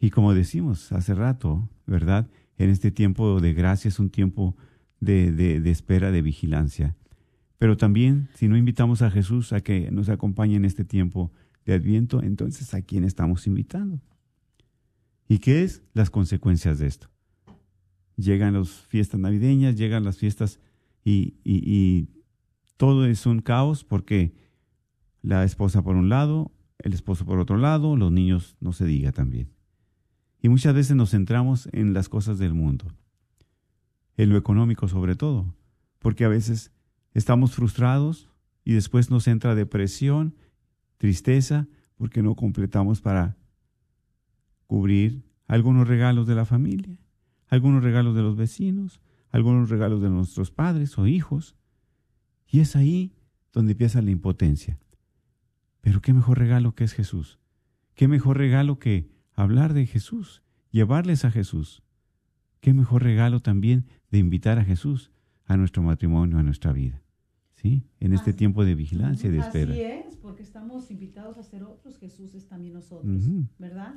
[0.00, 2.28] Y como decimos hace rato, ¿verdad?
[2.62, 4.56] En este tiempo de gracia es un tiempo
[5.00, 6.96] de, de- espera, de vigilancia.
[7.58, 11.32] Pero también, si no invitamos a Jesús a que nos acompañe en este tiempo
[11.64, 14.00] de Adviento, entonces ¿a quién estamos invitando?
[15.28, 17.08] ¿Y qué es las consecuencias de esto?
[18.16, 20.60] Llegan las fiestas navideñas, llegan las fiestas
[21.04, 22.08] y, y- y
[22.76, 24.34] todo es un caos porque
[25.20, 29.10] la esposa por un lado, el esposo por otro lado, los niños no se diga
[29.10, 29.48] también.
[30.42, 32.86] Y muchas veces nos centramos en las cosas del mundo,
[34.16, 35.54] en lo económico sobre todo,
[36.00, 36.72] porque a veces
[37.14, 38.28] estamos frustrados
[38.64, 40.34] y después nos entra depresión,
[40.98, 43.36] tristeza, porque no completamos para
[44.66, 46.98] cubrir algunos regalos de la familia,
[47.46, 51.54] algunos regalos de los vecinos, algunos regalos de nuestros padres o hijos.
[52.48, 53.14] Y es ahí
[53.52, 54.76] donde empieza la impotencia.
[55.82, 57.38] Pero qué mejor regalo que es Jesús.
[57.94, 59.08] Qué mejor regalo que
[59.42, 61.82] hablar de Jesús, llevarles a Jesús.
[62.60, 65.10] Qué mejor regalo también de invitar a Jesús
[65.46, 67.02] a nuestro matrimonio, a nuestra vida.
[67.54, 67.84] ¿Sí?
[68.00, 69.72] En este Así- tiempo de vigilancia y de espera.
[69.72, 73.22] Así es, porque estamos invitados a ser otros, Jesús es también nosotros.
[73.58, 73.94] ¿verdad?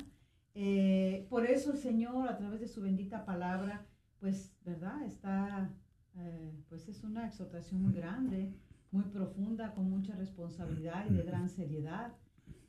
[0.54, 3.84] Eh, por eso el Señor, a través de su bendita palabra,
[4.20, 5.02] pues, ¿verdad?
[5.04, 5.70] Está,
[6.16, 8.52] eh, pues es una exhortación muy grande,
[8.92, 12.14] muy profunda, con mucha responsabilidad y de gran seriedad.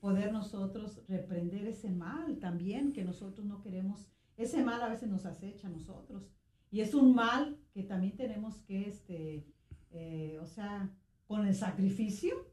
[0.08, 4.08] Poder nosotros reprender ese mal también que nosotros no queremos.
[4.38, 6.32] Ese mal a veces nos acecha a nosotros.
[6.72, 9.46] Y es un mal que también tenemos que, este,
[9.92, 10.90] eh, o sea,
[11.26, 12.48] con el sacrificio,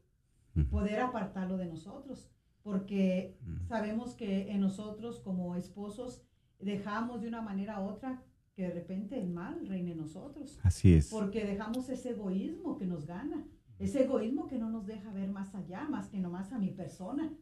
[0.69, 2.29] poder apartarlo de nosotros.
[2.61, 3.37] Porque
[3.69, 6.25] sabemos que en nosotros como esposos
[6.59, 8.21] dejamos de una manera u otra
[8.53, 10.59] que de repente el mal reine en nosotros.
[10.61, 11.09] Así es.
[11.09, 13.47] Porque dejamos ese egoísmo que nos gana.
[13.79, 17.33] Ese egoísmo que no nos deja ver más allá, más que nomás a mi persona.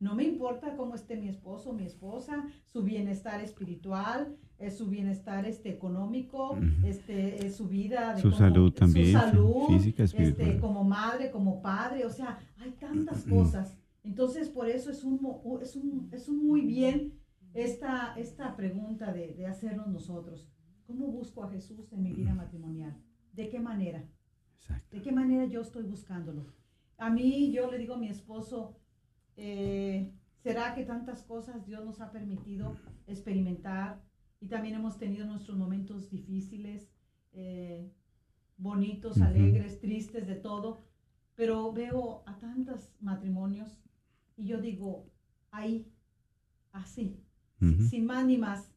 [0.00, 5.44] No me importa cómo esté mi esposo, mi esposa, su bienestar espiritual, eh, su bienestar
[5.44, 8.14] este, económico, este, eh, su vida.
[8.14, 10.60] de Su salud también, Su salud, física, este, espiritual.
[10.60, 12.06] como madre, como padre.
[12.06, 13.76] O sea, hay tantas cosas.
[14.02, 15.20] Entonces, por eso es un,
[15.60, 17.20] es un, es un muy bien
[17.52, 20.48] esta, esta pregunta de, de hacernos nosotros.
[20.86, 22.96] ¿Cómo busco a Jesús en mi vida matrimonial?
[23.34, 24.02] ¿De qué manera?
[24.56, 24.96] Exacto.
[24.96, 26.46] ¿De qué manera yo estoy buscándolo?
[26.96, 28.76] A mí, yo le digo a mi esposo,
[29.42, 30.12] eh,
[30.42, 32.76] ¿será que tantas cosas Dios nos ha permitido
[33.06, 34.02] experimentar?
[34.40, 36.88] Y también hemos tenido nuestros momentos difíciles,
[37.32, 37.90] eh,
[38.58, 40.80] bonitos, alegres, tristes, de todo.
[41.34, 43.80] Pero veo a tantos matrimonios
[44.36, 45.06] y yo digo,
[45.50, 45.90] ahí,
[46.72, 47.16] así,
[47.58, 47.82] sin- Ujú.
[47.84, 48.70] sin más ni más,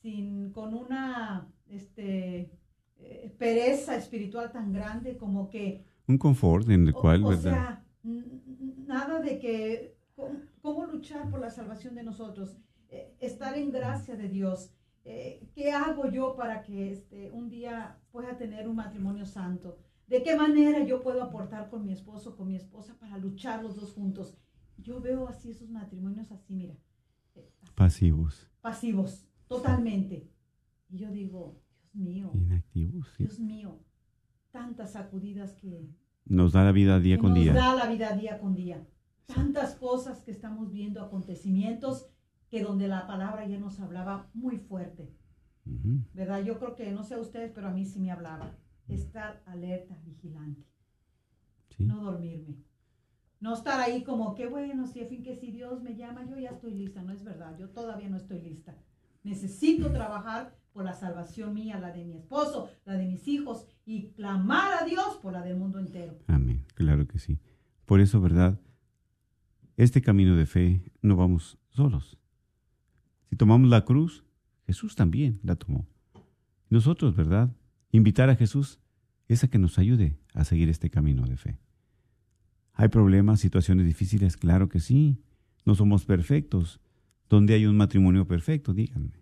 [0.00, 2.50] sin, con una este,
[2.98, 7.42] eh, pereza espiritual tan grande como que Un confort en el o- cual, o, ¿verdad?
[7.42, 7.84] sea,
[8.86, 12.56] nada de que, ¿cómo, cómo luchar por la salvación de nosotros?
[12.88, 14.70] Eh, estar en gracia de Dios.
[15.04, 19.78] Eh, ¿Qué hago yo para que este, un día pueda tener un matrimonio santo?
[20.06, 23.76] ¿De qué manera yo puedo aportar con mi esposo, con mi esposa, para luchar los
[23.76, 24.36] dos juntos?
[24.78, 26.74] Yo veo así esos matrimonios así, mira,
[27.34, 30.28] eh, Pasivos, pasivos, totalmente.
[30.88, 31.60] Y yo digo,
[31.92, 33.08] Dios mío, inactivos.
[33.16, 33.24] sí.
[33.24, 33.80] Dios mío,
[34.50, 35.88] tantas sacudidas que,
[36.26, 37.52] Nos da la vida día con nos día.
[37.54, 38.86] da la vida día con día.
[39.26, 42.06] Tantas cosas que estamos viendo, acontecimientos
[42.50, 45.12] que donde la palabra ya nos hablaba muy fuerte.
[46.12, 46.42] ¿verdad?
[46.44, 48.54] Yo creo que, no sé a ustedes, pero a mí sí me hablaba.
[48.86, 50.62] Estar alerta, vigilante,
[51.70, 51.84] Sí.
[51.86, 52.56] no dormirme.
[53.40, 56.38] No estar ahí como que bueno, si a fin que si Dios me llama, yo
[56.38, 57.02] ya estoy lista.
[57.02, 58.76] No es verdad, yo todavía no estoy lista.
[59.22, 64.08] Necesito trabajar por la salvación mía, la de mi esposo, la de mis hijos y
[64.12, 66.18] clamar a Dios por la del mundo entero.
[66.26, 67.38] Amén, claro que sí.
[67.86, 68.58] Por eso, ¿verdad?
[69.76, 72.18] Este camino de fe no vamos solos.
[73.28, 74.24] Si tomamos la cruz,
[74.66, 75.86] Jesús también la tomó.
[76.70, 77.54] Nosotros, ¿verdad?
[77.90, 78.80] Invitar a Jesús
[79.28, 81.58] es a que nos ayude a seguir este camino de fe.
[82.72, 84.36] ¿Hay problemas, situaciones difíciles?
[84.36, 85.22] Claro que sí.
[85.64, 86.80] No somos perfectos.
[87.28, 88.74] ¿Dónde hay un matrimonio perfecto?
[88.74, 89.12] Díganme.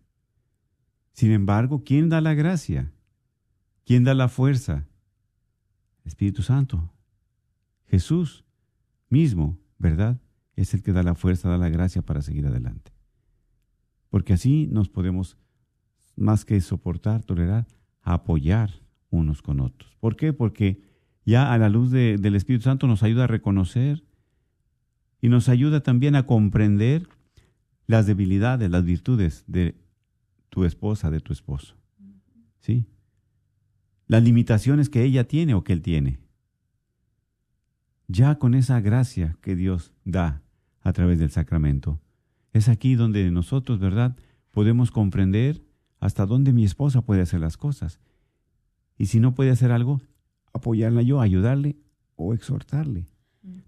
[1.13, 2.93] Sin embargo, ¿quién da la gracia?
[3.85, 4.87] ¿Quién da la fuerza?
[6.05, 6.93] Espíritu Santo.
[7.87, 8.45] Jesús
[9.09, 10.21] mismo, ¿verdad?
[10.63, 12.93] Es el que da la fuerza, da la gracia para seguir adelante.
[14.11, 15.37] Porque así nos podemos,
[16.15, 17.67] más que soportar, tolerar,
[18.01, 18.71] apoyar
[19.11, 19.97] unos con otros.
[19.99, 20.33] ¿Por qué?
[20.33, 20.81] Porque
[21.27, 24.05] ya a la luz de- del Espíritu Santo nos ayuda a reconocer
[25.21, 27.09] y nos ayuda también a comprender
[27.89, 29.75] las debilidades, las virtudes de
[30.49, 31.75] tu esposa, de tu esposo.
[32.61, 32.87] ¿Sí?
[34.07, 36.21] Las limitaciones que ella tiene o que él tiene.
[38.07, 40.41] Ya con esa gracia que Dios da
[40.83, 42.01] a través del sacramento,
[42.53, 44.17] es aquí donde nosotros, ¿verdad?,
[44.51, 45.63] podemos comprender
[46.01, 48.01] hasta dónde mi esposa puede hacer las cosas.
[48.99, 50.01] Y si no puede hacer algo,
[50.53, 51.77] apoyarla yo, ayudarle
[52.17, 53.07] o exhortarle.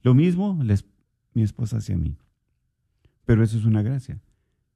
[0.02, 0.84] Lo mismo les-
[1.32, 2.16] mi esposa hacia mí.
[3.24, 4.20] Pero eso es una gracia.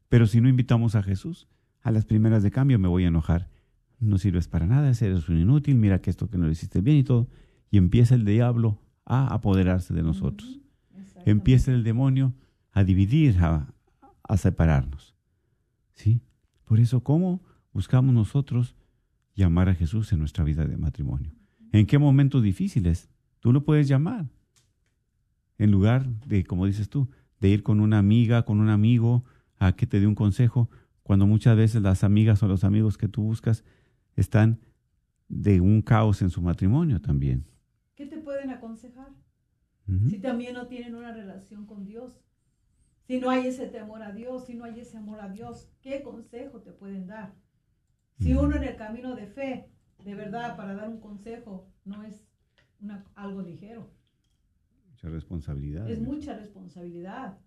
[0.08, 1.46] Pero si no invitamos a Jesús,
[1.82, 3.50] a las primeras de cambio me voy a enojar.
[4.00, 6.96] No sirves para nada, eres un inútil, mira que esto que no lo hiciste bien
[6.96, 7.28] y todo.
[7.70, 10.60] Y empieza el diablo a apoderarse de nosotros.
[11.30, 12.32] Empieza el demonio
[12.72, 13.74] a dividir, a,
[14.22, 15.14] a separarnos.
[15.92, 16.22] ¿Sí?
[16.64, 18.74] Por eso, ¿cómo buscamos nosotros
[19.34, 21.30] llamar a Jesús en nuestra vida de matrimonio?
[21.70, 23.10] ¿En qué momentos difíciles?
[23.40, 24.30] Tú lo puedes llamar.
[25.58, 27.10] En lugar de, como dices tú,
[27.40, 29.24] de ir con una amiga, con un amigo,
[29.58, 30.70] a que te dé un consejo,
[31.02, 33.64] cuando muchas veces las amigas o los amigos que tú buscas
[34.16, 34.60] están
[35.28, 37.44] de un caos en su matrimonio también.
[37.96, 39.08] ¿Qué te pueden aconsejar?
[40.10, 42.20] Si también no tienen una relación con Dios.
[43.06, 46.02] Si no hay ese temor a Dios, si no hay ese amor a Dios, ¿qué
[46.02, 47.34] consejo te pueden dar?
[48.18, 49.70] Si uno en el camino de fe,
[50.04, 52.26] de verdad, para dar un consejo, no es
[52.80, 53.90] una- algo ligero.
[54.90, 55.88] Mucha responsabilidad.
[55.88, 57.38] Es mucha responsabilidad.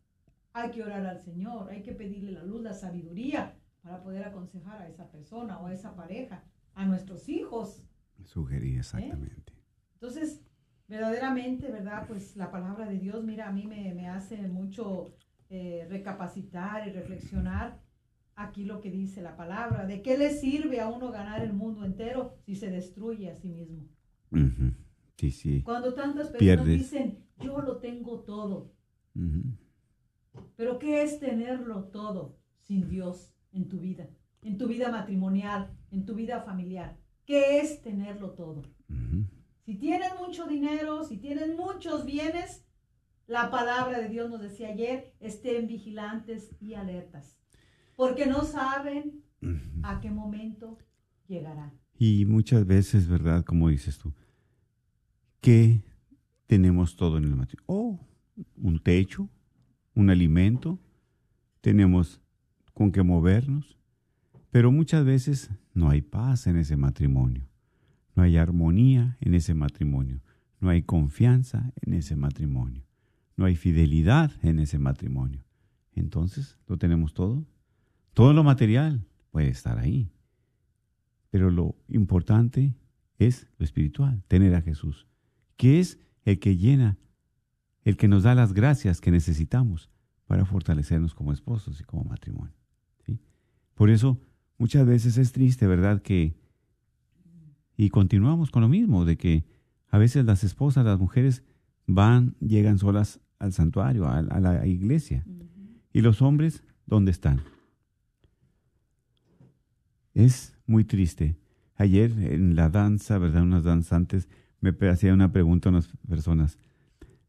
[0.53, 4.81] Hay que orar al Señor, hay que pedirle la luz, la sabiduría para poder aconsejar
[4.81, 7.83] a esa persona o a esa pareja, a nuestros hijos.
[8.23, 9.53] Sugerir, exactamente.
[9.93, 10.41] Entonces,
[10.91, 12.05] verdaderamente, ¿verdad?
[12.05, 15.15] Pues la palabra de Dios, mira, a mí me, me hace mucho
[15.49, 17.81] eh, recapacitar y reflexionar
[18.35, 19.85] aquí lo que dice la palabra.
[19.85, 23.47] ¿De qué le sirve a uno ganar el mundo entero si se destruye a sí
[23.47, 23.87] mismo?
[25.15, 25.61] Sí, sí.
[25.63, 26.79] Cuando tantas personas Pierdes.
[26.79, 28.73] dicen, yo lo tengo todo,
[30.57, 34.09] pero ¿qué es tenerlo todo sin Dios en tu vida?
[34.41, 36.97] En tu vida matrimonial, en tu vida familiar.
[37.25, 38.63] ¿Qué es tenerlo todo?
[39.65, 42.65] Si tienes mucho dinero, si tienes muchos bienes,
[43.27, 47.37] la palabra de Dios nos decía ayer, estén vigilantes y alertas,
[47.95, 49.23] porque no saben
[49.83, 50.77] a qué momento
[51.27, 51.73] llegará.
[51.97, 53.45] Y muchas veces, ¿verdad?
[53.45, 54.13] Como dices tú,
[55.39, 55.83] que
[56.47, 57.63] tenemos todo en el matrimonio.
[57.67, 57.99] Oh,
[58.57, 59.29] un techo,
[59.93, 60.79] un alimento,
[61.61, 62.19] tenemos
[62.73, 63.77] con qué movernos,
[64.49, 67.47] pero muchas veces no hay paz en ese matrimonio,
[68.21, 70.21] no hay armonía en ese matrimonio,
[70.59, 72.85] no hay confianza en ese matrimonio,
[73.35, 75.43] no hay fidelidad en ese matrimonio.
[75.95, 77.47] Entonces, ¿lo tenemos todo?
[78.13, 80.11] Todo lo material puede estar ahí,
[81.31, 82.75] pero lo importante
[83.17, 85.07] es lo espiritual, tener a Jesús,
[85.57, 86.99] que es el que llena,
[87.83, 89.89] el que nos da las gracias que necesitamos
[90.27, 92.53] para fortalecernos como esposos y como matrimonio.
[93.73, 94.21] Por eso
[94.59, 96.03] muchas veces es triste, ¿verdad?
[96.03, 96.39] Que,
[97.81, 99.43] y continuamos con lo mismo, de que
[99.89, 101.41] a veces las esposas, las mujeres
[101.87, 105.25] van, llegan solas al santuario, a, a la iglesia,
[105.91, 107.41] y los hombres, ¿dónde están?
[110.13, 111.37] Es muy triste.
[111.75, 113.41] Ayer en la danza, ¿verdad?
[113.41, 114.29] Unas danzantes
[114.59, 116.59] me hacía una pregunta a unas personas.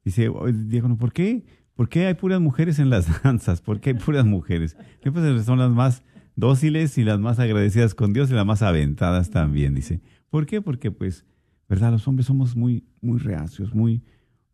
[0.04, 1.46] Dice, "Oye, Diego, ¿por qué?
[1.74, 3.62] ¿Por qué hay puras mujeres en las danzas?
[3.62, 4.76] ¿Por qué hay puras mujeres?
[5.02, 6.02] Pues son las más
[6.36, 10.02] dóciles y las más agradecidas con Dios y las más aventadas también, dice.
[10.32, 10.62] ¿Por qué?
[10.62, 11.26] Porque pues,
[11.68, 11.92] ¿verdad?
[11.92, 14.02] Los hombres somos muy, muy reacios, muy,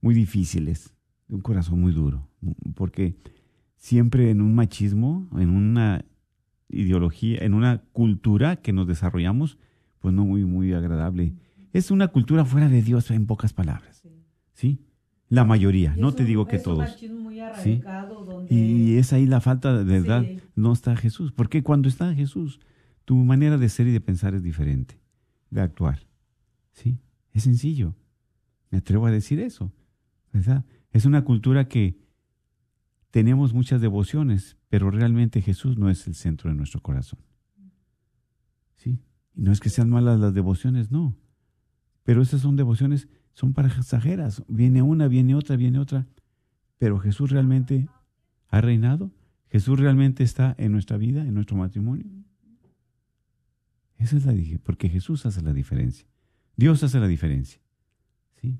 [0.00, 0.92] muy difíciles,
[1.28, 2.28] de un corazón muy duro.
[2.74, 3.14] Porque
[3.76, 6.04] siempre en un machismo, en una
[6.68, 9.56] ideología, en una cultura que nos desarrollamos,
[10.00, 11.34] pues no muy, muy agradable.
[11.72, 14.00] Es una cultura fuera de Dios, en pocas palabras.
[14.02, 14.08] Sí.
[14.52, 14.78] ¿Sí?
[15.28, 16.90] La mayoría, Y no te un- digo que es un todos.
[16.90, 20.24] machismo muy arraigado donde Y es ahí la falta de verdad.
[20.26, 20.40] Sí.
[20.56, 21.30] No está Jesús.
[21.30, 22.58] Porque cuando está Jesús,
[23.04, 24.98] tu manera de ser y de pensar es diferente,
[25.50, 26.06] de actuar.
[26.72, 26.98] ¿Sí?
[27.32, 27.94] Es sencillo.
[28.70, 29.72] Me atrevo a decir eso.
[30.32, 30.64] ¿Verdad?
[30.92, 31.98] Es una cultura que
[33.10, 37.20] tenemos muchas devociones, pero realmente Jesús no es el centro de nuestro corazón.
[38.76, 39.00] ¿Sí?
[39.34, 41.16] Y no es que sean malas las devociones, no.
[42.04, 44.42] Pero esas son devociones, son pasajeras.
[44.48, 46.06] Viene una, viene otra, viene otra.
[46.78, 47.88] Pero Jesús realmente
[48.48, 49.10] ha reinado.
[49.48, 52.06] Jesús realmente está en nuestra vida, en nuestro matrimonio.
[53.98, 56.06] Esa es la dije, porque Jesús hace la diferencia.
[56.56, 57.60] Dios hace la diferencia.
[58.40, 58.58] ¿Sí?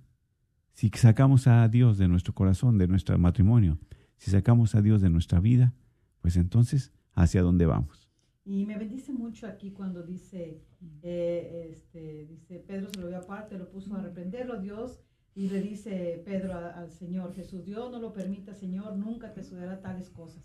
[0.75, 3.79] Si sacamos a Dios de nuestro corazón, de nuestro matrimonio,
[4.17, 5.73] si sacamos a Dios de nuestra vida,
[6.21, 8.09] pues entonces, ¿hacia dónde vamos?
[8.45, 10.63] Y me bendice mucho aquí cuando dice,
[11.03, 15.01] eh, este, dice, Pedro se lo vio aparte, lo puso a reprenderlo Dios,
[15.35, 19.81] y le dice Pedro al Señor, Jesús, Dios no lo permita, Señor, nunca te sucederá
[19.81, 20.43] tales cosas.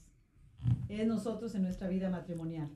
[0.88, 2.70] Es nosotros en nuestra vida matrimonial,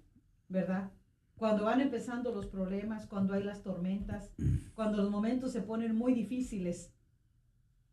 [0.50, 0.92] ¿verdad?
[1.38, 4.34] Cuando van empezando los problemas, cuando hay las tormentas,
[4.74, 6.92] cuando los momentos se ponen muy difíciles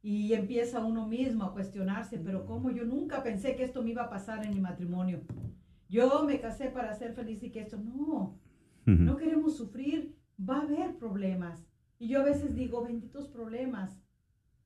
[0.00, 4.04] y empieza uno mismo a cuestionarse, pero ¿cómo yo nunca pensé que esto me iba
[4.04, 5.20] a pasar en mi matrimonio?
[5.90, 8.38] Yo me casé para ser feliz y que esto no,
[8.86, 11.66] no queremos sufrir, va a haber problemas.
[11.98, 13.98] Y yo a veces digo, benditos problemas,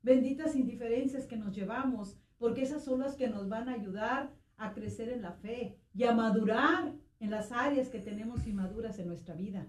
[0.02, 4.72] benditas indiferencias que nos llevamos, porque esas son las que nos van a ayudar a
[4.72, 9.34] crecer en la fe y a madurar en las áreas que tenemos inmaduras en nuestra
[9.34, 9.66] vida.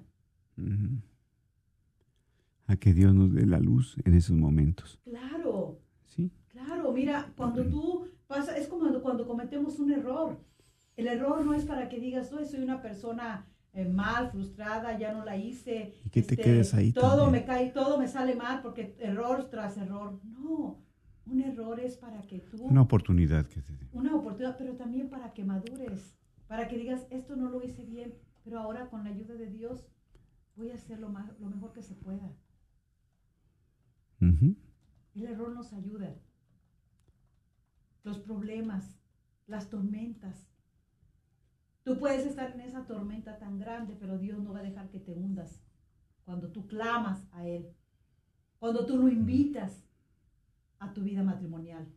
[2.68, 5.00] A que Dios nos dé la luz en esos momentos.
[5.04, 6.32] Claro, ¿Sí?
[6.50, 10.38] claro, mira, cuando tú pasa, es como cuando, cuando cometemos un error.
[10.96, 15.14] El error no es para que digas, no, soy una persona eh, mal, frustrada, ya
[15.14, 15.84] no la hice.
[15.94, 17.32] este, Y que te quedes ahí Todo también.
[17.32, 20.20] me cae, todo me sale mal porque error tras error.
[20.24, 20.78] No,
[21.26, 23.88] un error es para que tú, Una oportunidad que te dé.
[23.94, 26.14] una oportunidad, pero también para que madures,
[26.50, 29.86] para que digas, esto no lo hice bien, pero ahora con la ayuda de Dios
[30.56, 32.34] voy a hacer lo, más, lo mejor que se pueda.
[34.20, 36.16] El error nos ayuda.
[38.04, 39.00] Los problemas,
[39.46, 40.50] las tormentas.
[41.84, 45.00] Tú puedes estar en esa tormenta tan grande, pero Dios no va a dejar que
[45.00, 45.62] te hundas.
[46.26, 47.72] Cuando tú clamas a Él,
[48.58, 49.86] cuando tú lo invitas
[50.80, 51.88] a tu vida matrimonial,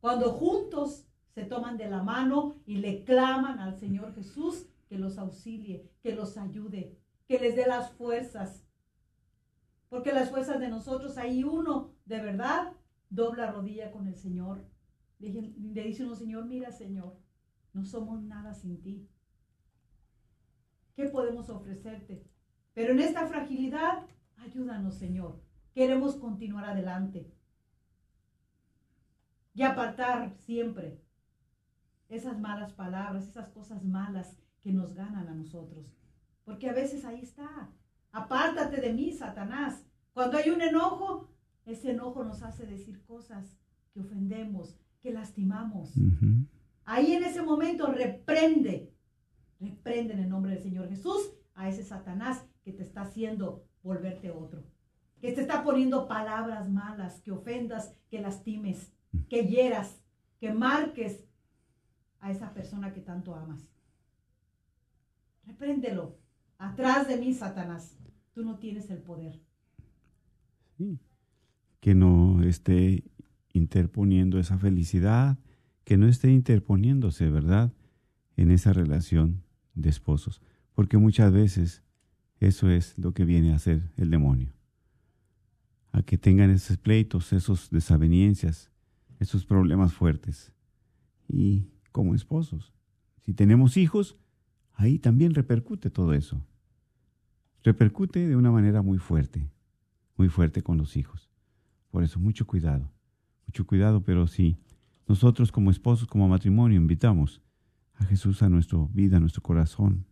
[0.00, 5.18] cuando juntos se toman de la mano y le claman al Señor Jesús que los
[5.18, 8.66] auxilie, que los ayude, que les dé las fuerzas.
[9.88, 12.72] Porque las fuerzas de nosotros, hay uno de verdad,
[13.08, 14.64] dobla rodilla con el Señor.
[15.18, 15.30] Le,
[15.84, 17.16] dice uno, Señor, mira, Señor,
[17.72, 19.08] no somos nada sin ti.
[20.94, 22.26] ¿Qué podemos ofrecerte?
[22.74, 24.06] Pero en esta fragilidad,
[24.38, 25.40] ayúdanos, Señor.
[25.72, 27.32] Queremos continuar adelante.
[29.54, 31.00] Y apartar siempre
[32.10, 35.86] esas malas palabras, esas cosas malas que nos ganan a nosotros.
[36.44, 37.70] Porque a veces ahí está.
[38.12, 39.86] Apártate de mí, Satanás.
[40.12, 41.30] Cuando hay un enojo,
[41.64, 43.56] ese enojo nos hace decir cosas
[43.94, 45.92] que ofendemos, que lastimamos.
[46.84, 48.92] Ahí en ese momento reprende,
[49.60, 54.30] reprende en el nombre del Señor Jesús a ese Satanás que te está haciendo volverte
[54.30, 54.64] otro.
[55.20, 58.92] Que te está poniendo palabras malas, que ofendas, que lastimes,
[59.28, 60.02] que hieras,
[60.38, 61.24] que marques
[62.20, 63.66] a esa persona que tanto amas.
[65.46, 66.18] Repréndelo.
[66.58, 67.96] Atrás de mí, Satanás.
[68.32, 69.40] Tú no tienes el poder.
[70.76, 70.98] Sí.
[71.80, 73.04] Que no esté
[73.52, 75.38] interponiendo esa felicidad,
[75.84, 77.72] que no esté interponiéndose, ¿verdad?
[78.36, 79.42] En esa relación
[79.74, 80.40] de esposos.
[80.74, 81.82] Porque muchas veces
[82.38, 84.52] eso es lo que viene a hacer el demonio.
[85.92, 88.70] A que tengan esos pleitos, esos desavenencias,
[89.18, 90.52] esos problemas fuertes.
[91.28, 92.72] Y como esposos,
[93.20, 94.16] si tenemos hijos,
[94.72, 96.44] ahí también repercute todo eso.
[97.62, 99.50] Repercute de una manera muy fuerte
[100.20, 101.30] muy fuerte con los hijos.
[101.90, 102.92] Por eso, mucho cuidado,
[103.46, 104.58] mucho cuidado, pero si
[105.08, 107.40] nosotros como esposos, como matrimonio, invitamos
[107.94, 110.04] a Jesús a nuestra vida, a nuestro corazón,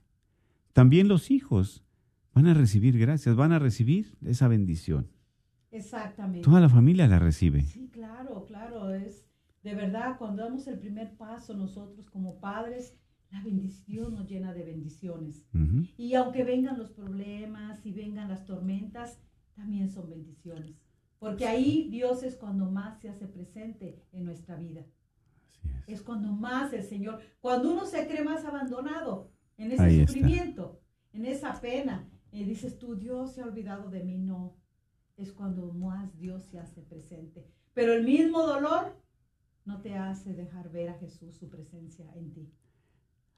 [0.72, 1.84] también los hijos
[2.32, 5.10] van a recibir gracias, van a recibir esa bendición.
[5.70, 6.40] Exactamente.
[6.40, 7.60] Toda la familia la recibe.
[7.64, 9.27] Sí, claro, claro, es
[9.68, 12.96] de verdad cuando damos el primer paso nosotros como padres,
[13.30, 15.44] la bendición nos llena de bendiciones.
[15.98, 19.20] Y aunque vengan los problemas y vengan las tormentas,
[19.54, 20.80] también son bendiciones.
[21.18, 24.86] Porque ahí Dios es cuando más se hace presente en nuestra vida.
[25.76, 25.98] Así es.
[25.98, 30.12] Es cuando más el Señor, cuando uno se cree más abandonado en ese Ahí está.
[30.12, 30.80] sufrimiento,
[31.12, 34.16] en esa pena, y dices tú, Dios se ha olvidado de mí.
[34.16, 34.56] No,
[35.18, 37.46] es cuando más Dios se hace presente.
[37.74, 38.96] Pero el mismo dolor
[39.68, 42.50] no te hace dejar ver a Jesús su presencia en ti.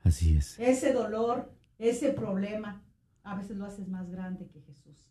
[0.04, 0.58] Así es.
[0.58, 2.82] Ese dolor, ese problema,
[3.24, 5.06] a veces lo haces más grande que Jesús.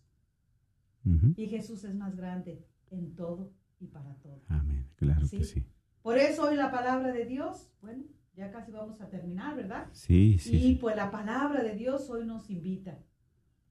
[1.36, 4.41] Y Jesús es más grande en todo y para todo.
[4.47, 4.88] Amén.
[4.95, 5.43] Claro que Sí.
[5.43, 5.65] sí.
[6.01, 8.03] Por eso hoy la palabra de Dios, bueno,
[8.36, 9.88] ya casi vamos a terminar, ¿verdad?
[9.91, 10.55] Sí, sí.
[10.55, 10.76] y sí.
[10.80, 12.99] pues la palabra de Dios hoy nos invita,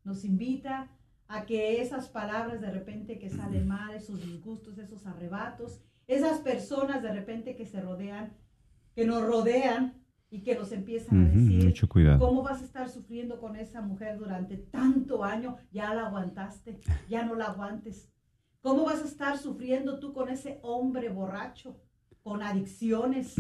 [0.05, 0.91] nos invita
[1.29, 7.03] a que esas palabras de repente que salen mal, esos disgustos, esos arrebatos, esas personas
[7.03, 8.33] de repente que se rodean,
[8.95, 9.95] que nos rodean
[10.31, 12.19] y que nos empiezan a decir, Mucho cuidado.
[12.19, 15.57] ¿Cómo vas a estar sufriendo con esa mujer durante tanto año?
[15.71, 18.11] Ya la aguantaste, ya no la aguantes.
[18.61, 21.81] ¿Cómo vas a estar sufriendo tú con ese hombre borracho,
[22.23, 23.37] con adicciones,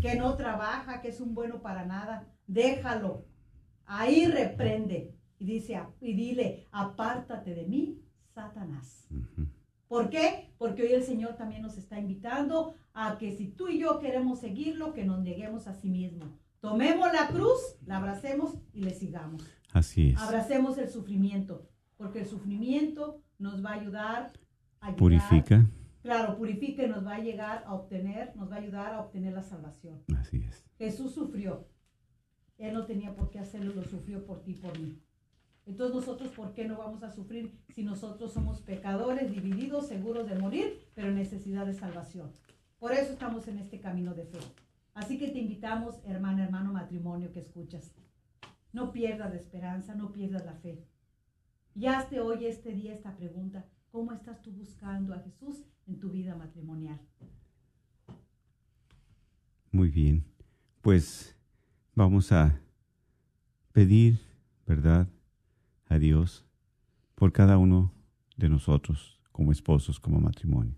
[0.00, 2.26] que no trabaja, que es un bueno para nada?
[2.46, 3.26] Déjalo.
[3.84, 8.00] Ahí reprende y dice y dile, apártate de mí,
[8.34, 9.06] Satanás.
[9.92, 10.54] ¿Por qué?
[10.56, 14.40] Porque hoy el Señor también nos está invitando a que si tú y yo queremos
[14.40, 16.38] seguirlo, que nos neguemos a sí mismo.
[16.60, 19.44] Tomemos la cruz, la abracemos y le sigamos.
[19.70, 20.18] Así es.
[20.18, 21.68] Abracemos el sufrimiento,
[21.98, 24.32] porque el sufrimiento nos va a ayudar
[24.80, 25.66] a llegar- Purifica.
[26.00, 29.34] Claro, purifica y nos va a llegar a obtener, nos va a ayudar a obtener
[29.34, 30.02] la salvación.
[30.16, 30.64] Así es.
[30.78, 31.68] Jesús sufrió.
[32.56, 34.98] Él no tenía por qué hacerlo, lo sufrió por ti, por mí.
[35.66, 40.38] Entonces nosotros, ¿por qué no vamos a sufrir si nosotros somos pecadores, divididos, seguros de
[40.38, 42.32] morir, pero en necesidad de salvación?
[42.78, 44.38] Por eso estamos en este camino de fe.
[44.94, 47.94] Así que te invitamos, hermana, hermano, matrimonio que escuchas.
[48.72, 50.84] No pierdas la esperanza, no pierdas la fe.
[51.74, 53.64] Y hazte hoy, este día, esta pregunta.
[53.90, 56.98] ¿Cómo estás tú buscando a Jesús en tu vida matrimonial?
[59.70, 60.24] Muy bien.
[60.80, 61.36] Pues
[61.94, 62.58] vamos a
[63.72, 64.18] pedir,
[64.66, 65.06] ¿verdad?
[65.92, 66.46] A Dios
[67.14, 67.92] por cada uno
[68.38, 70.74] de nosotros como esposos, como matrimonio.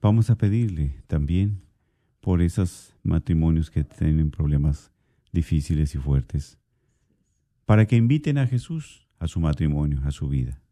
[0.00, 1.64] Vamos a pedirle también
[2.20, 4.92] por esos matrimonios que tienen problemas
[5.32, 6.58] difíciles y fuertes,
[7.66, 10.62] para que inviten a Jesús a su matrimonio, a su vida.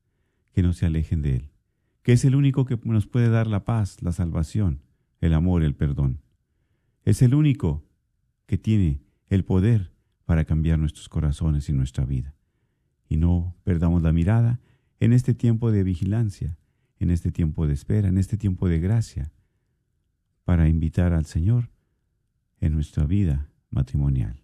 [0.53, 1.51] Que no se alejen de Él,
[2.03, 4.83] que es el único que nos puede dar la paz, la salvación,
[5.21, 6.21] el amor, el perdón.
[7.03, 7.85] Es el único
[8.47, 9.91] que tiene el poder
[10.27, 12.38] para cambiar nuestros corazones y nuestra vida.
[13.09, 14.61] Y no perdamos la mirada
[15.01, 16.57] en este tiempo de vigilancia,
[16.99, 19.33] en este tiempo de espera, en este tiempo de gracia,
[20.45, 21.71] para invitar al Señor
[22.61, 24.43] en nuestra vida matrimonial.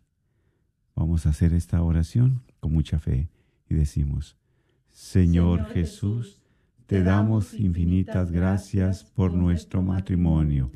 [0.95, 3.29] Vamos a hacer esta oración con mucha fe
[3.69, 4.37] y decimos,
[4.93, 6.41] Señor Jesús,
[6.87, 10.71] te damos infinitas gracias por nuestro matrimonio,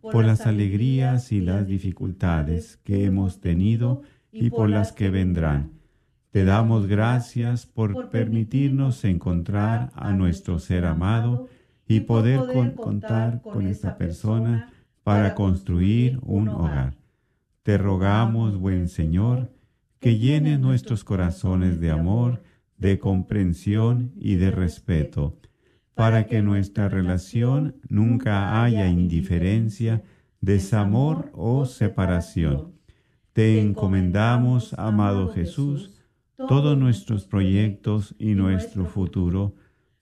[0.00, 5.72] por las alegrías y las dificultades que hemos tenido y por las que vendrán.
[6.34, 11.46] Te damos gracias por permitirnos encontrar a nuestro ser amado
[11.86, 12.40] y poder
[12.74, 14.72] contar con esta persona
[15.04, 16.96] para construir un hogar.
[17.62, 19.52] Te rogamos, buen Señor,
[20.00, 22.42] que llene nuestros corazones de amor,
[22.78, 25.38] de comprensión y de respeto,
[25.94, 30.02] para que nuestra relación nunca haya indiferencia,
[30.40, 32.72] desamor o separación.
[33.32, 35.94] Te encomendamos, amado Jesús,
[36.36, 39.54] todos nuestros proyectos y nuestro futuro,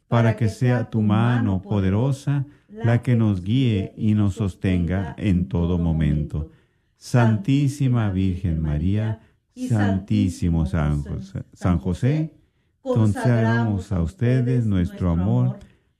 [0.09, 5.78] para que sea tu mano poderosa la que nos guíe y nos sostenga en todo
[5.78, 6.51] momento.
[6.97, 9.20] Santísima Virgen María,
[9.55, 12.35] Santísimo San José, San José
[12.83, 15.59] consagramos a ustedes nuestro amor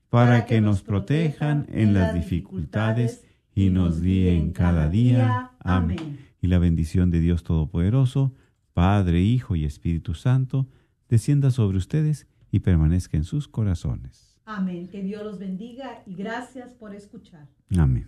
[0.09, 3.23] para que nos protejan en las dificultades
[3.55, 5.51] y nos guíen cada día.
[5.59, 6.19] Amén.
[6.41, 8.33] Y la bendición de Dios Todopoderoso,
[8.73, 10.67] Padre, Hijo y Espíritu Santo,
[11.07, 14.39] descienda sobre ustedes y permanezca en sus corazones.
[14.45, 14.87] Amén.
[14.87, 17.47] Que Dios los bendiga y gracias por escuchar.
[17.77, 18.07] Amén.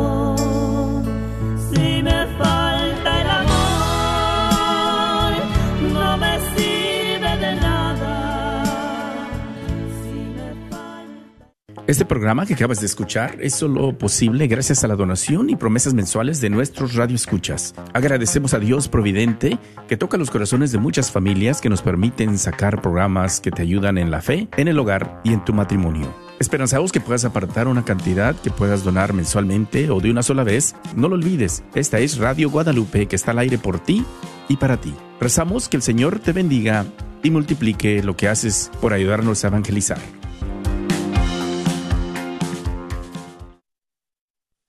[11.91, 15.93] Este programa que acabas de escuchar es solo posible gracias a la donación y promesas
[15.93, 17.75] mensuales de nuestros radioescuchas.
[17.91, 22.81] Agradecemos a Dios Providente que toca los corazones de muchas familias que nos permiten sacar
[22.81, 26.15] programas que te ayudan en la fe, en el hogar y en tu matrimonio.
[26.39, 30.75] Esperanzamos que puedas apartar una cantidad que puedas donar mensualmente o de una sola vez.
[30.95, 34.05] No lo olvides, esta es Radio Guadalupe que está al aire por ti
[34.47, 34.93] y para ti.
[35.19, 36.85] Rezamos que el Señor te bendiga
[37.21, 40.20] y multiplique lo que haces por ayudarnos a evangelizar.